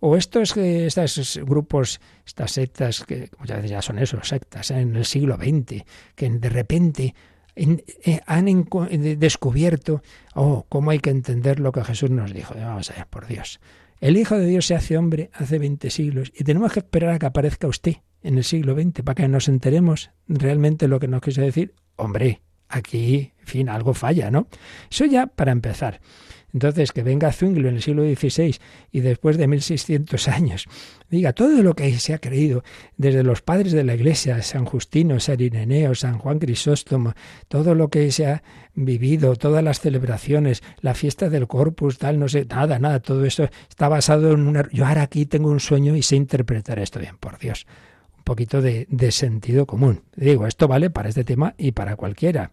[0.00, 4.80] o estos, estos grupos, estas sectas, que muchas veces ya son eso, sectas, ¿eh?
[4.80, 5.82] en el siglo XX,
[6.14, 7.14] que de repente
[7.58, 8.66] eh, han
[9.18, 10.02] descubierto,
[10.34, 12.54] oh, cómo hay que entender lo que Jesús nos dijo.
[12.54, 13.60] Vamos a ver, por Dios.
[14.00, 17.18] El Hijo de Dios se hace hombre hace 20 siglos y tenemos que esperar a
[17.18, 21.20] que aparezca usted en el siglo XX para que nos enteremos realmente lo que nos
[21.20, 21.74] quiso decir.
[21.96, 24.46] Hombre, aquí, en fin, algo falla, ¿no?
[24.90, 26.00] Eso ya para empezar.
[26.52, 28.56] Entonces, que venga Zwingli en el siglo XVI
[28.90, 30.66] y después de 1600 años
[31.10, 32.64] diga todo lo que se ha creído
[32.96, 37.12] desde los padres de la Iglesia, San Justino, San Ireneo, San Juan Crisóstomo,
[37.48, 38.42] todo lo que se ha
[38.74, 43.48] vivido, todas las celebraciones, la fiesta del Corpus, tal, no sé, nada, nada, todo eso
[43.68, 44.68] está basado en una...
[44.72, 47.66] Yo ahora aquí tengo un sueño y sé interpretar esto bien, por Dios.
[48.16, 50.02] Un poquito de sentido común.
[50.14, 52.52] Digo, esto vale para este tema y para cualquiera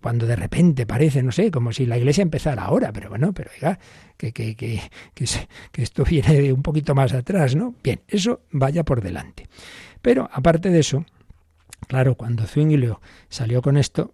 [0.00, 3.50] cuando de repente parece, no sé, como si la iglesia empezara ahora, pero bueno, pero
[3.54, 3.78] oiga,
[4.16, 4.80] que, que, que,
[5.74, 7.74] esto viene de un poquito más atrás, ¿no?
[7.82, 9.48] Bien, eso vaya por delante.
[10.02, 11.04] Pero aparte de eso,
[11.86, 12.92] Claro, cuando Zwingli
[13.28, 14.12] salió con esto,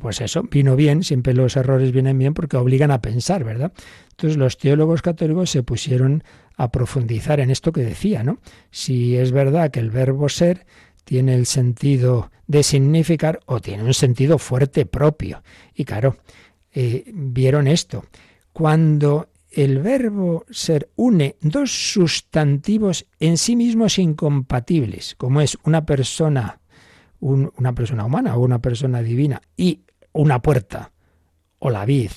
[0.00, 3.72] pues eso, vino bien, siempre los errores vienen bien porque obligan a pensar, ¿verdad?
[4.10, 6.24] Entonces los teólogos católicos se pusieron
[6.56, 8.40] a profundizar en esto que decía, ¿no?
[8.70, 10.66] Si es verdad que el verbo ser
[11.08, 15.42] tiene el sentido de significar o tiene un sentido fuerte propio.
[15.74, 16.18] Y claro,
[16.70, 18.04] eh, vieron esto.
[18.52, 26.60] Cuando el verbo ser une dos sustantivos en sí mismos incompatibles, como es una persona,
[27.20, 29.80] una persona humana o una persona divina, y
[30.12, 30.92] una puerta,
[31.58, 32.10] o la vid,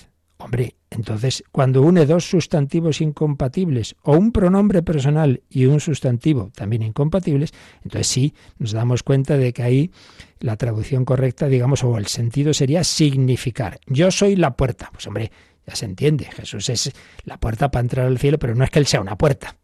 [0.44, 6.84] hombre, entonces, cuando une dos sustantivos incompatibles o un pronombre personal y un sustantivo también
[6.84, 9.92] incompatibles, entonces sí nos damos cuenta de que ahí
[10.39, 13.80] la traducción correcta, digamos, o el sentido sería significar.
[13.88, 14.89] Yo soy la puerta.
[14.92, 15.32] Pues hombre,
[15.66, 16.92] ya se entiende, Jesús es
[17.24, 19.56] la puerta para entrar al cielo, pero no es que Él sea una puerta.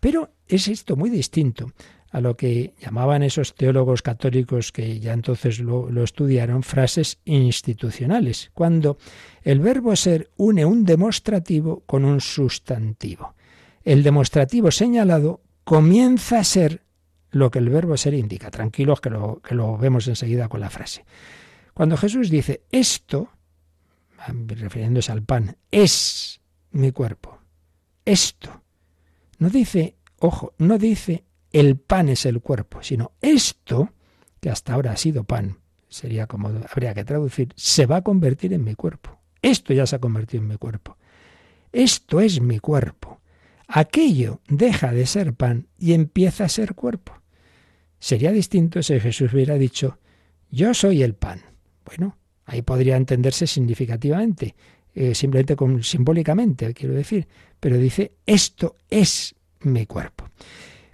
[0.00, 1.72] Pero es esto muy distinto
[2.16, 8.96] a lo que llamaban esos teólogos católicos que ya entonces lo, estudiaron frases institucionales, cuando
[9.42, 13.34] el verbo ser une un demostrativo con un sustantivo.
[13.84, 16.86] El demostrativo señalado comienza a ser
[17.32, 18.50] lo que el verbo ser indica.
[18.50, 21.04] Tranquilos que lo, que lo vemos enseguida con la frase.
[21.74, 23.28] Cuando Jesús dice esto,
[24.46, 26.40] refiriéndose al pan, es
[26.70, 27.40] mi cuerpo.
[28.06, 28.62] Esto.
[29.38, 33.90] No dice, ojo, no dice el pan es el cuerpo, sino esto,
[34.40, 38.52] que hasta ahora ha sido pan, sería como habría que traducir, se va a convertir
[38.52, 39.18] en mi cuerpo.
[39.42, 40.96] Esto ya se ha convertido en mi cuerpo.
[41.72, 43.20] Esto es mi cuerpo.
[43.68, 47.12] Aquello deja de ser pan y empieza a ser cuerpo.
[47.98, 49.98] Sería distinto si Jesús hubiera dicho,
[50.50, 51.42] yo soy el pan.
[51.84, 54.54] Bueno, ahí podría entenderse significativamente,
[54.94, 57.26] eh, simplemente con, simbólicamente, quiero decir,
[57.60, 60.28] pero dice, esto es mi cuerpo.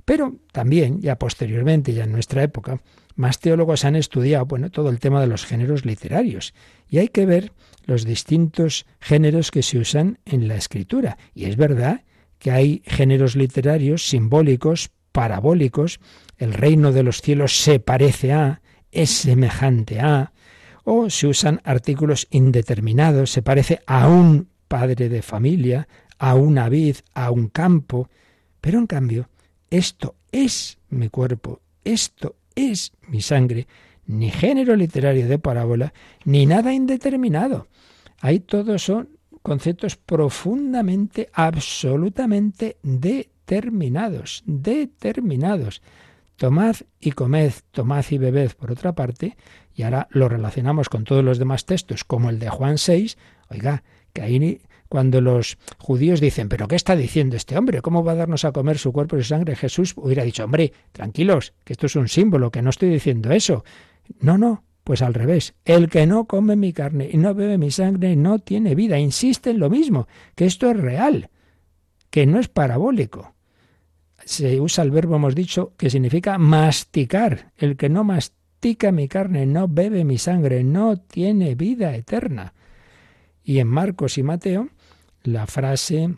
[0.04, 2.80] Pero también, ya posteriormente, ya en nuestra época,
[3.14, 6.54] más teólogos han estudiado bueno, todo el tema de los géneros literarios.
[6.88, 7.52] Y hay que ver
[7.84, 11.18] los distintos géneros que se usan en la escritura.
[11.34, 12.02] Y es verdad
[12.38, 16.00] que hay géneros literarios simbólicos, parabólicos.
[16.38, 20.32] El reino de los cielos se parece a, es semejante a.
[20.84, 25.86] O se usan artículos indeterminados, se parece a un padre de familia,
[26.18, 28.08] a una vid, a un campo.
[28.60, 29.28] Pero en cambio,
[29.72, 33.66] esto es mi cuerpo, esto es mi sangre,
[34.06, 35.94] ni género literario de parábola,
[36.26, 37.68] ni nada indeterminado.
[38.20, 39.08] Ahí todos son
[39.40, 45.80] conceptos profundamente, absolutamente determinados, determinados.
[46.36, 49.38] Tomad y comed, tomad y bebed, por otra parte,
[49.74, 53.16] y ahora lo relacionamos con todos los demás textos, como el de Juan 6,
[53.48, 54.60] oiga, que ahí
[54.92, 57.80] cuando los judíos dicen, pero ¿qué está diciendo este hombre?
[57.80, 59.56] ¿Cómo va a darnos a comer su cuerpo y su sangre?
[59.56, 63.64] Jesús hubiera dicho, hombre, tranquilos, que esto es un símbolo, que no estoy diciendo eso.
[64.20, 67.70] No, no, pues al revés, el que no come mi carne y no bebe mi
[67.70, 68.98] sangre no tiene vida.
[68.98, 71.30] Insiste en lo mismo, que esto es real.
[72.10, 73.34] que no es parabólico.
[74.26, 77.50] Se usa el verbo, hemos dicho, que significa masticar.
[77.56, 82.52] El que no mastica mi carne, no bebe mi sangre, no tiene vida eterna.
[83.42, 84.68] Y en Marcos y Mateo,
[85.24, 86.14] la frase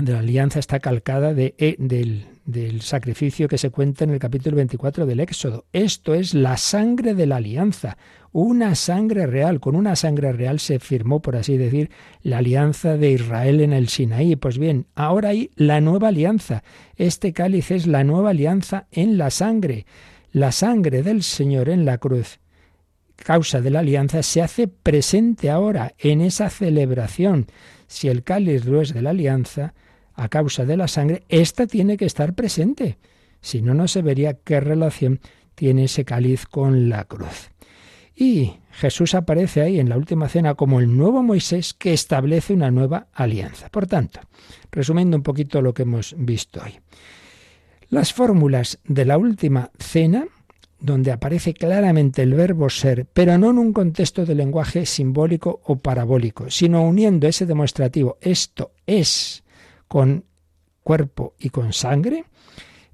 [0.00, 4.18] de la alianza está calcada de, e, del, del sacrificio que se cuenta en el
[4.18, 5.66] capítulo 24 del Éxodo.
[5.72, 7.96] Esto es la sangre de la alianza,
[8.32, 9.60] una sangre real.
[9.60, 11.90] Con una sangre real se firmó, por así decir,
[12.22, 14.36] la alianza de Israel en el Sinaí.
[14.36, 16.64] Pues bien, ahora hay la nueva alianza.
[16.96, 19.86] Este cáliz es la nueva alianza en la sangre.
[20.32, 22.40] La sangre del Señor en la cruz
[23.16, 27.46] causa de la alianza se hace presente ahora en esa celebración.
[27.86, 29.74] Si el cáliz lo es de la alianza,
[30.14, 32.98] a causa de la sangre, ésta tiene que estar presente.
[33.40, 35.20] Si no, no se vería qué relación
[35.54, 37.50] tiene ese cáliz con la cruz.
[38.16, 42.70] Y Jesús aparece ahí en la última cena como el nuevo Moisés que establece una
[42.70, 43.68] nueva alianza.
[43.68, 44.20] Por tanto,
[44.70, 46.78] resumiendo un poquito lo que hemos visto hoy.
[47.88, 50.26] Las fórmulas de la última cena,
[50.80, 55.76] donde aparece claramente el verbo ser, pero no en un contexto de lenguaje simbólico o
[55.76, 59.44] parabólico, sino uniendo ese demostrativo, esto es,
[59.88, 60.24] con
[60.82, 62.24] cuerpo y con sangre,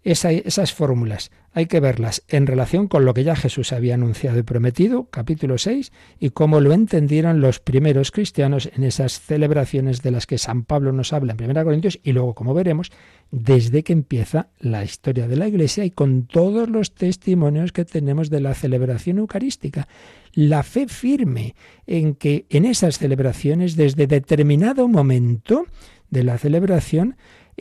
[0.02, 4.42] esas fórmulas hay que verlas en relación con lo que ya Jesús había anunciado y
[4.42, 10.26] prometido, capítulo 6, y cómo lo entendieron los primeros cristianos en esas celebraciones de las
[10.26, 12.92] que San Pablo nos habla en 1 Corintios y luego, como veremos,
[13.32, 18.30] desde que empieza la historia de la Iglesia y con todos los testimonios que tenemos
[18.30, 19.88] de la celebración eucarística.
[20.32, 25.66] La fe firme en que en esas celebraciones, desde determinado momento,
[26.10, 27.16] de la celebración,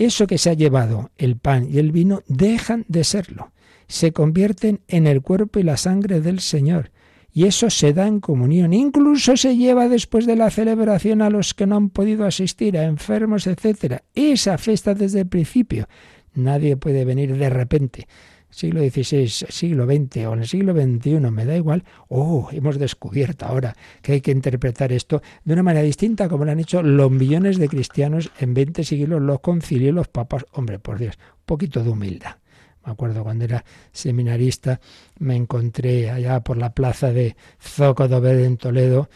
[0.06, 3.52] eso que se ha llevado, el pan y el vino, dejan de serlo.
[3.88, 6.92] Se convierten en el cuerpo y la sangre del Señor.
[7.32, 8.74] Y eso se da en comunión.
[8.74, 12.86] Incluso se lleva después de la celebración a los que no han podido asistir, a
[12.86, 14.02] enfermos, etc.
[14.16, 15.88] Esa fiesta desde el principio.
[16.34, 18.08] Nadie puede venir de repente
[18.50, 23.46] siglo XVI, siglo XX o en el siglo XXI, me da igual, oh, hemos descubierto
[23.46, 27.12] ahora que hay que interpretar esto de una manera distinta como lo han hecho los
[27.12, 30.46] millones de cristianos en 20 siglos, los concilios, los papas.
[30.52, 32.38] Hombre, por Dios, un poquito de humildad.
[32.86, 34.80] Me acuerdo cuando era seminarista,
[35.20, 39.10] me encontré allá por la plaza de Zócodobed en Toledo,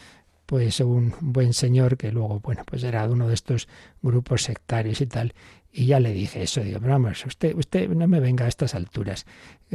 [0.45, 3.67] pues un buen señor que luego, bueno, pues era de uno de estos
[4.01, 5.33] grupos sectarios y tal,
[5.75, 8.75] y ya le dije eso, digo, pero vamos, usted, usted no me venga a estas
[8.75, 9.25] alturas.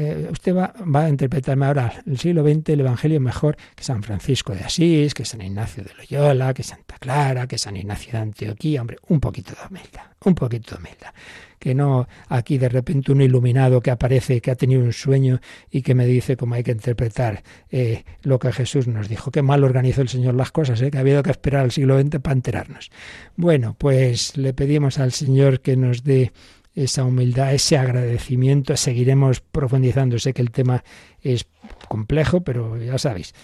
[0.01, 4.55] Eh, usted va, a interpretarme ahora el siglo XX el Evangelio mejor que San Francisco
[4.55, 8.81] de Asís, que San Ignacio de Loyola, que Santa Clara, que San Ignacio de Antioquía.
[8.81, 11.11] Hombre, un poquito de humildad, un poquito de humildad
[11.59, 15.41] que no aquí de repente un iluminado que aparece, que ha tenido un sueño
[15.71, 19.31] y que me dice cómo hay que interpretar eh, lo que Jesús nos dijo.
[19.31, 20.91] Qué mal organizó el Señor las cosas, ¿eh?
[20.91, 22.91] que ha habido que esperar al siglo XX para enterarnos.
[23.37, 26.33] Bueno, pues le pedimos al Señor que nos dé
[26.85, 28.77] esa humildad, ese agradecimiento.
[28.77, 30.19] Seguiremos profundizando.
[30.19, 30.85] Sé que el tema
[31.21, 31.47] es
[31.89, 33.35] complejo, pero ya sabéis,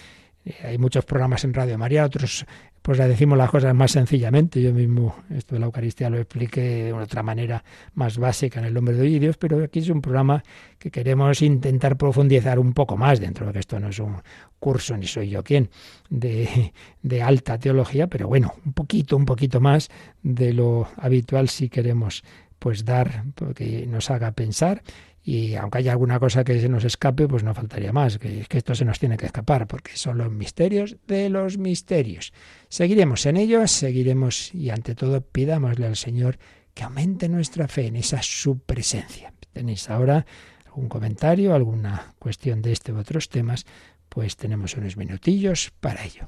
[0.45, 2.45] eh, hay muchos programas en Radio María, otros
[2.85, 4.61] pues le decimos las cosas más sencillamente.
[4.61, 7.63] Yo mismo esto de la Eucaristía lo expliqué de otra manera
[7.95, 10.43] más básica en el nombre de Dios, pero aquí es un programa
[10.77, 14.17] que queremos intentar profundizar un poco más dentro de que esto no es un
[14.59, 15.71] curso, ni soy yo quien,
[16.11, 19.89] de, de alta teología, pero bueno, un poquito, un poquito más
[20.21, 22.23] de lo habitual si queremos
[22.59, 24.83] pues dar, porque nos haga pensar
[25.23, 28.57] y aunque haya alguna cosa que se nos escape, pues no faltaría más, que, que,
[28.59, 32.31] esto se nos tiene que escapar, porque son los misterios de los misterios.
[32.69, 36.37] Seguiremos en ellos, seguiremos y ante todo pidámosle al Señor
[36.75, 39.33] que aumente nuestra fe en esa su presencia.
[39.51, 40.27] ¿Tenéis ahora
[40.67, 43.65] algún comentario, alguna cuestión de este u otros temas?
[44.09, 46.27] Pues tenemos unos minutillos para ello.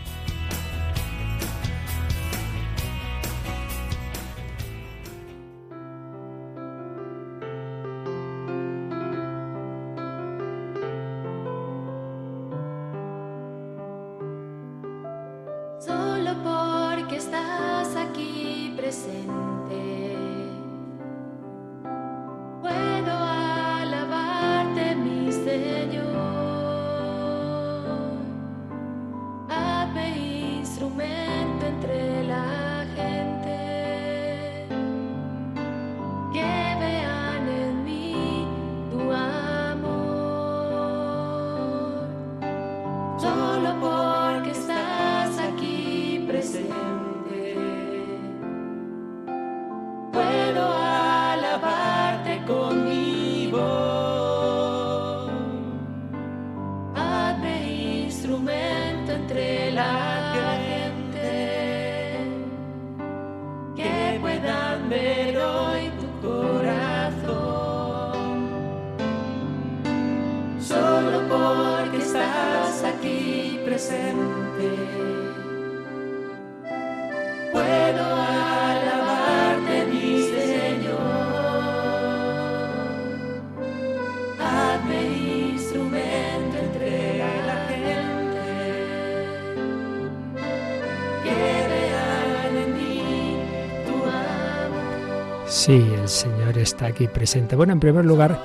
[96.81, 97.55] aquí presente.
[97.55, 98.41] Bueno, en primer lugar,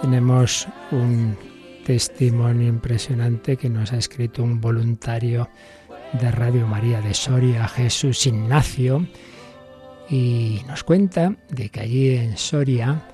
[0.00, 1.36] tenemos un
[1.84, 5.48] testimonio impresionante que nos ha escrito un voluntario
[6.12, 9.06] de Radio María de Soria, Jesús Ignacio,
[10.08, 13.08] y nos cuenta de que allí en Soria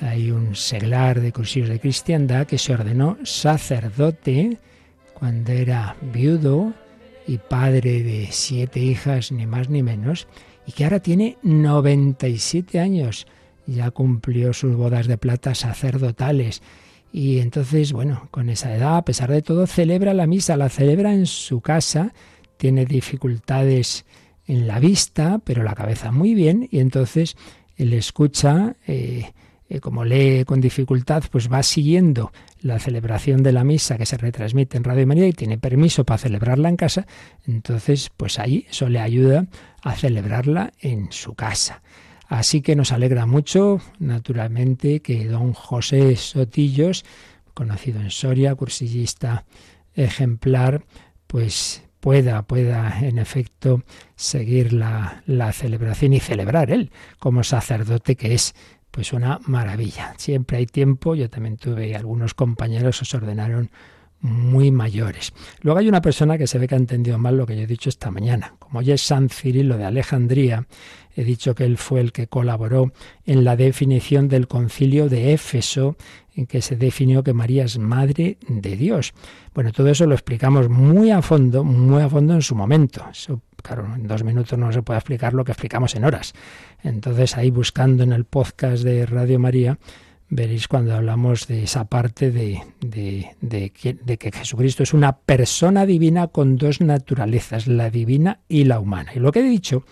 [0.00, 4.58] hay un seglar de cursillos de cristiandad que se ordenó sacerdote
[5.12, 6.72] cuando era viudo
[7.26, 10.26] y padre de siete hijas, ni más ni menos,
[10.66, 13.26] y que ahora tiene 97 años.
[13.70, 16.60] Ya cumplió sus bodas de plata sacerdotales.
[17.12, 21.14] Y entonces, bueno, con esa edad, a pesar de todo, celebra la misa, la celebra
[21.14, 22.12] en su casa,
[22.56, 24.04] tiene dificultades
[24.46, 27.36] en la vista, pero la cabeza muy bien, y entonces
[27.76, 29.32] él escucha, eh,
[29.68, 34.16] eh, como lee con dificultad, pues va siguiendo la celebración de la misa que se
[34.16, 37.06] retransmite en Radio María y tiene permiso para celebrarla en casa,
[37.46, 39.46] entonces pues ahí eso le ayuda
[39.82, 41.82] a celebrarla en su casa.
[42.30, 47.04] Así que nos alegra mucho, naturalmente, que don José Sotillos,
[47.54, 49.44] conocido en Soria, cursillista
[49.94, 50.84] ejemplar,
[51.26, 53.82] pues pueda, pueda en efecto
[54.14, 58.54] seguir la, la celebración y celebrar él como sacerdote que es
[58.92, 60.14] pues una maravilla.
[60.16, 63.72] Siempre hay tiempo, yo también tuve algunos compañeros que se ordenaron
[64.20, 65.32] muy mayores.
[65.62, 67.66] Luego hay una persona que se ve que ha entendido mal lo que yo he
[67.66, 68.54] dicho esta mañana.
[68.58, 70.66] Como ya es San Cirilo de Alejandría,
[71.16, 72.92] he dicho que él fue el que colaboró
[73.24, 75.96] en la definición del concilio de Éfeso,
[76.36, 79.12] en que se definió que María es madre de Dios.
[79.54, 83.04] Bueno, todo eso lo explicamos muy a fondo, muy a fondo en su momento.
[83.10, 86.32] Eso, claro, en dos minutos no se puede explicar lo que explicamos en horas.
[86.82, 89.78] Entonces, ahí buscando en el podcast de Radio María,
[90.30, 96.28] veréis cuando hablamos de esa parte de, de, de, que, Jesucristo es una persona divina
[96.28, 99.10] con dos naturalezas, la divina y la humana.
[99.14, 99.84] Y lo que he dicho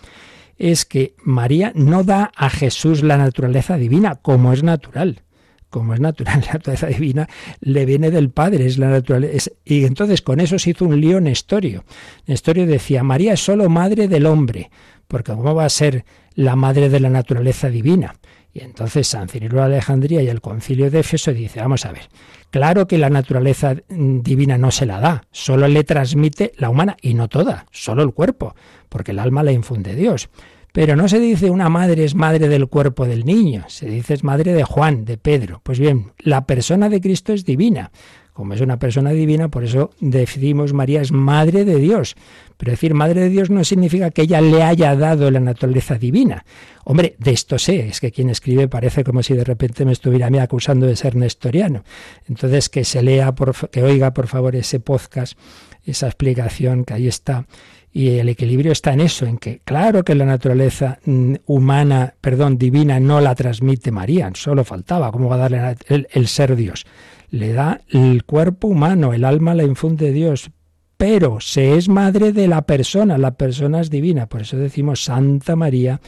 [0.57, 5.23] es que María no da a Jesús la naturaleza divina como es natural.
[5.69, 7.27] Como es natural, la naturaleza divina
[7.59, 9.51] le viene del Padre, es la naturaleza.
[9.65, 11.83] y entonces con eso se hizo un lío Nestorio.
[12.25, 14.71] Nestorio decía, María es solo madre del hombre,
[15.07, 18.15] porque ¿cómo va a ser la madre de la naturaleza divina?
[18.53, 22.09] Y entonces San Cirilo de Alejandría y el concilio de Éfeso dice, vamos a ver,
[22.49, 27.13] claro que la naturaleza divina no se la da, solo le transmite la humana y
[27.13, 28.55] no toda, solo el cuerpo,
[28.89, 30.29] porque el alma la infunde Dios.
[30.71, 34.23] Pero no se dice una madre es madre del cuerpo del niño, se dice es
[34.23, 35.61] madre de Juan, de Pedro.
[35.63, 37.91] Pues bien, la persona de Cristo es divina.
[38.39, 42.15] Como es una persona divina, por eso decimos María es madre de Dios.
[42.55, 46.45] Pero decir madre de Dios no significa que ella le haya dado la naturaleza divina.
[46.85, 50.27] Hombre, de esto sé, es que quien escribe parece como si de repente me estuviera
[50.27, 51.83] a mí acusando de ser nestoriano.
[52.29, 55.37] Entonces que se lea, por, que oiga por favor ese podcast,
[55.83, 57.45] esa explicación que ahí está.
[57.91, 60.99] Y el equilibrio está en eso, en que claro que la naturaleza
[61.45, 66.55] humana, perdón, divina no la transmite María, solo faltaba, ¿cómo va a darle el ser
[66.55, 66.85] Dios?
[67.29, 70.51] Le da el cuerpo humano, el alma la infunde Dios,
[70.97, 75.55] pero se es madre de la persona, la persona es divina, por eso decimos Santa
[75.55, 76.01] María,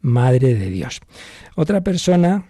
[0.00, 1.00] Madre de Dios.
[1.56, 2.44] Otra persona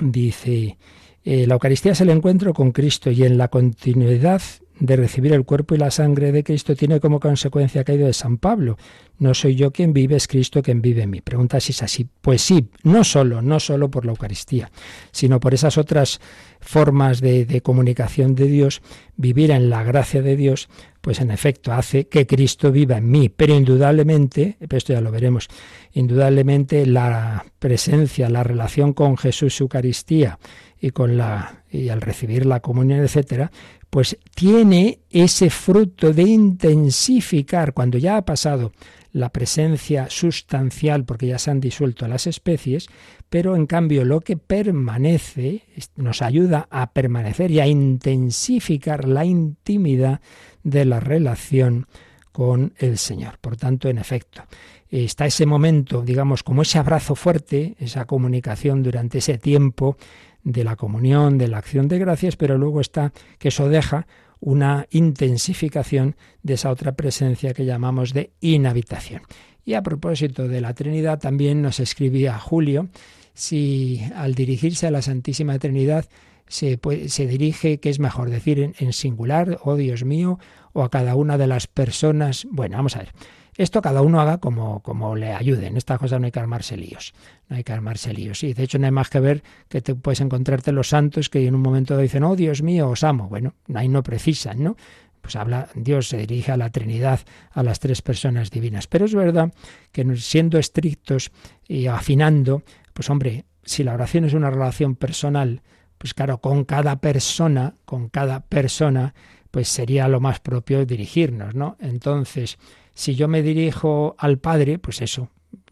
[0.00, 0.76] dice,
[1.22, 4.42] eh, la Eucaristía es el encuentro con Cristo y en la continuidad
[4.78, 8.38] de recibir el cuerpo y la sangre de Cristo tiene como consecuencia caído de San
[8.38, 8.76] Pablo.
[9.18, 11.20] No soy yo quien vive, es Cristo quien vive en mí.
[11.20, 12.08] Pregunta si es así.
[12.20, 14.70] Pues sí, no solo, no solo por la Eucaristía,
[15.12, 16.20] sino por esas otras
[16.60, 18.82] formas de, de comunicación de Dios,
[19.16, 20.68] vivir en la gracia de Dios,
[21.00, 23.28] pues en efecto hace que Cristo viva en mí.
[23.28, 25.48] Pero indudablemente, esto ya lo veremos,
[25.92, 30.40] indudablemente la presencia, la relación con Jesús Eucaristía
[30.80, 33.50] y con la y al recibir la comunión, etcétera,
[33.94, 38.72] pues tiene ese fruto de intensificar cuando ya ha pasado
[39.12, 42.88] la presencia sustancial porque ya se han disuelto las especies,
[43.30, 45.62] pero en cambio lo que permanece
[45.94, 50.20] nos ayuda a permanecer y a intensificar la intimidad
[50.64, 51.86] de la relación
[52.32, 53.38] con el Señor.
[53.40, 54.42] Por tanto, en efecto,
[54.90, 59.96] está ese momento, digamos, como ese abrazo fuerte, esa comunicación durante ese tiempo
[60.44, 64.06] de la comunión, de la acción de gracias, pero luego está que eso deja
[64.40, 69.22] una intensificación de esa otra presencia que llamamos de inhabitación.
[69.64, 72.88] Y a propósito de la Trinidad, también nos escribía Julio
[73.32, 76.04] si al dirigirse a la Santísima Trinidad
[76.46, 76.78] se,
[77.08, 80.38] se dirige, ¿qué es mejor decir en, en singular, oh Dios mío,
[80.74, 82.46] o a cada una de las personas?
[82.50, 83.12] Bueno, vamos a ver.
[83.56, 85.68] Esto cada uno haga como, como le ayude.
[85.68, 87.14] En esta cosa no hay que armarse líos.
[87.48, 88.42] No hay que armarse líos.
[88.42, 91.46] Y de hecho no hay más que ver que te puedes encontrarte los santos que
[91.46, 93.28] en un momento dicen, oh Dios mío, os amo.
[93.28, 94.76] Bueno, ahí no precisan, ¿no?
[95.20, 97.20] Pues habla, Dios se dirige a la Trinidad,
[97.52, 98.88] a las tres personas divinas.
[98.88, 99.54] Pero es verdad
[99.92, 101.30] que siendo estrictos
[101.66, 102.62] y afinando,
[102.92, 105.62] pues hombre, si la oración es una relación personal,
[105.96, 109.14] pues claro, con cada persona, con cada persona,
[109.54, 111.76] pues sería lo más propio dirigirnos, ¿no?
[111.78, 112.58] Entonces,
[112.92, 115.28] si yo me dirijo al Padre, pues eso,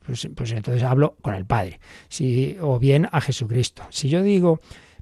[0.07, 3.83] pues, pues, entonces hablo con el Padre, si, o bien a Jesucristo.
[3.91, 4.61] Si yo digo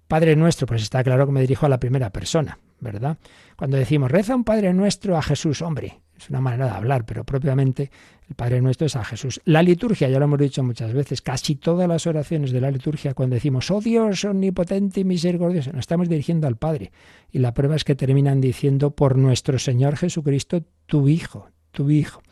[0.09, 3.19] Padre nuestro, pues está claro que me dirijo a la primera persona, ¿verdad?
[3.55, 7.23] Cuando decimos reza un Padre nuestro a Jesús, hombre, es una manera de hablar, pero
[7.23, 7.91] propiamente
[8.31, 9.41] el Padre nuestro es a Jesús.
[9.45, 13.13] La liturgia, ya lo hemos dicho muchas veces, casi todas las oraciones de la liturgia,
[13.13, 16.93] cuando decimos, oh Dios omnipotente y misericordioso, nos estamos dirigiendo al Padre.
[17.33, 22.23] Y la prueba es que terminan diciendo, por nuestro Señor Jesucristo, tu Hijo, tu Hijo.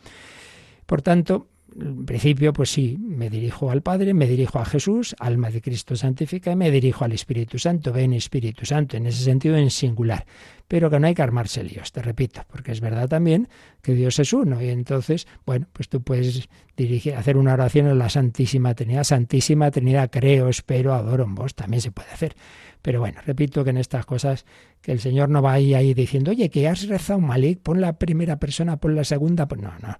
[0.85, 1.47] Por tanto,
[1.79, 5.95] en principio, pues sí, me dirijo al Padre, me dirijo a Jesús, alma de Cristo
[5.95, 10.25] santifica, y me dirijo al Espíritu Santo, ven Espíritu Santo, en ese sentido en singular.
[10.67, 13.49] Pero que no hay que armarse líos, te repito, porque es verdad también
[13.81, 14.61] que Dios es uno.
[14.61, 16.47] Y entonces, bueno, pues tú puedes
[16.77, 19.03] dirigir, hacer una oración en la Santísima Trinidad.
[19.03, 22.35] Santísima Trinidad, creo, espero, adoro en vos, también se puede hacer.
[22.81, 24.45] Pero bueno, repito que en estas cosas
[24.81, 27.97] que el Señor no va ahí, ahí diciendo, oye, que has rezado Malik, pon la
[27.97, 29.97] primera persona, pon la segunda, pues no, no.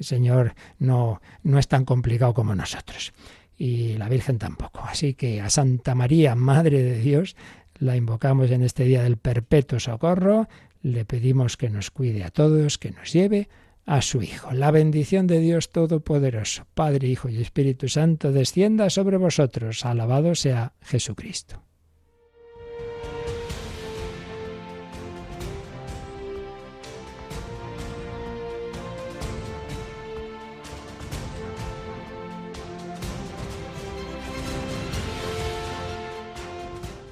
[0.00, 3.12] El Señor no, no es tan complicado como nosotros.
[3.56, 4.80] Y la Virgen tampoco.
[4.82, 7.36] Así que a Santa María, Madre de Dios,
[7.78, 10.48] la invocamos en este día del perpetuo socorro,
[10.82, 13.48] le pedimos que nos cuide a todos, que nos lleve
[13.84, 14.52] a su Hijo.
[14.52, 19.84] La bendición de Dios Todopoderoso, Padre, Hijo y Espíritu Santo, descienda sobre vosotros.
[19.84, 21.62] Alabado sea Jesucristo.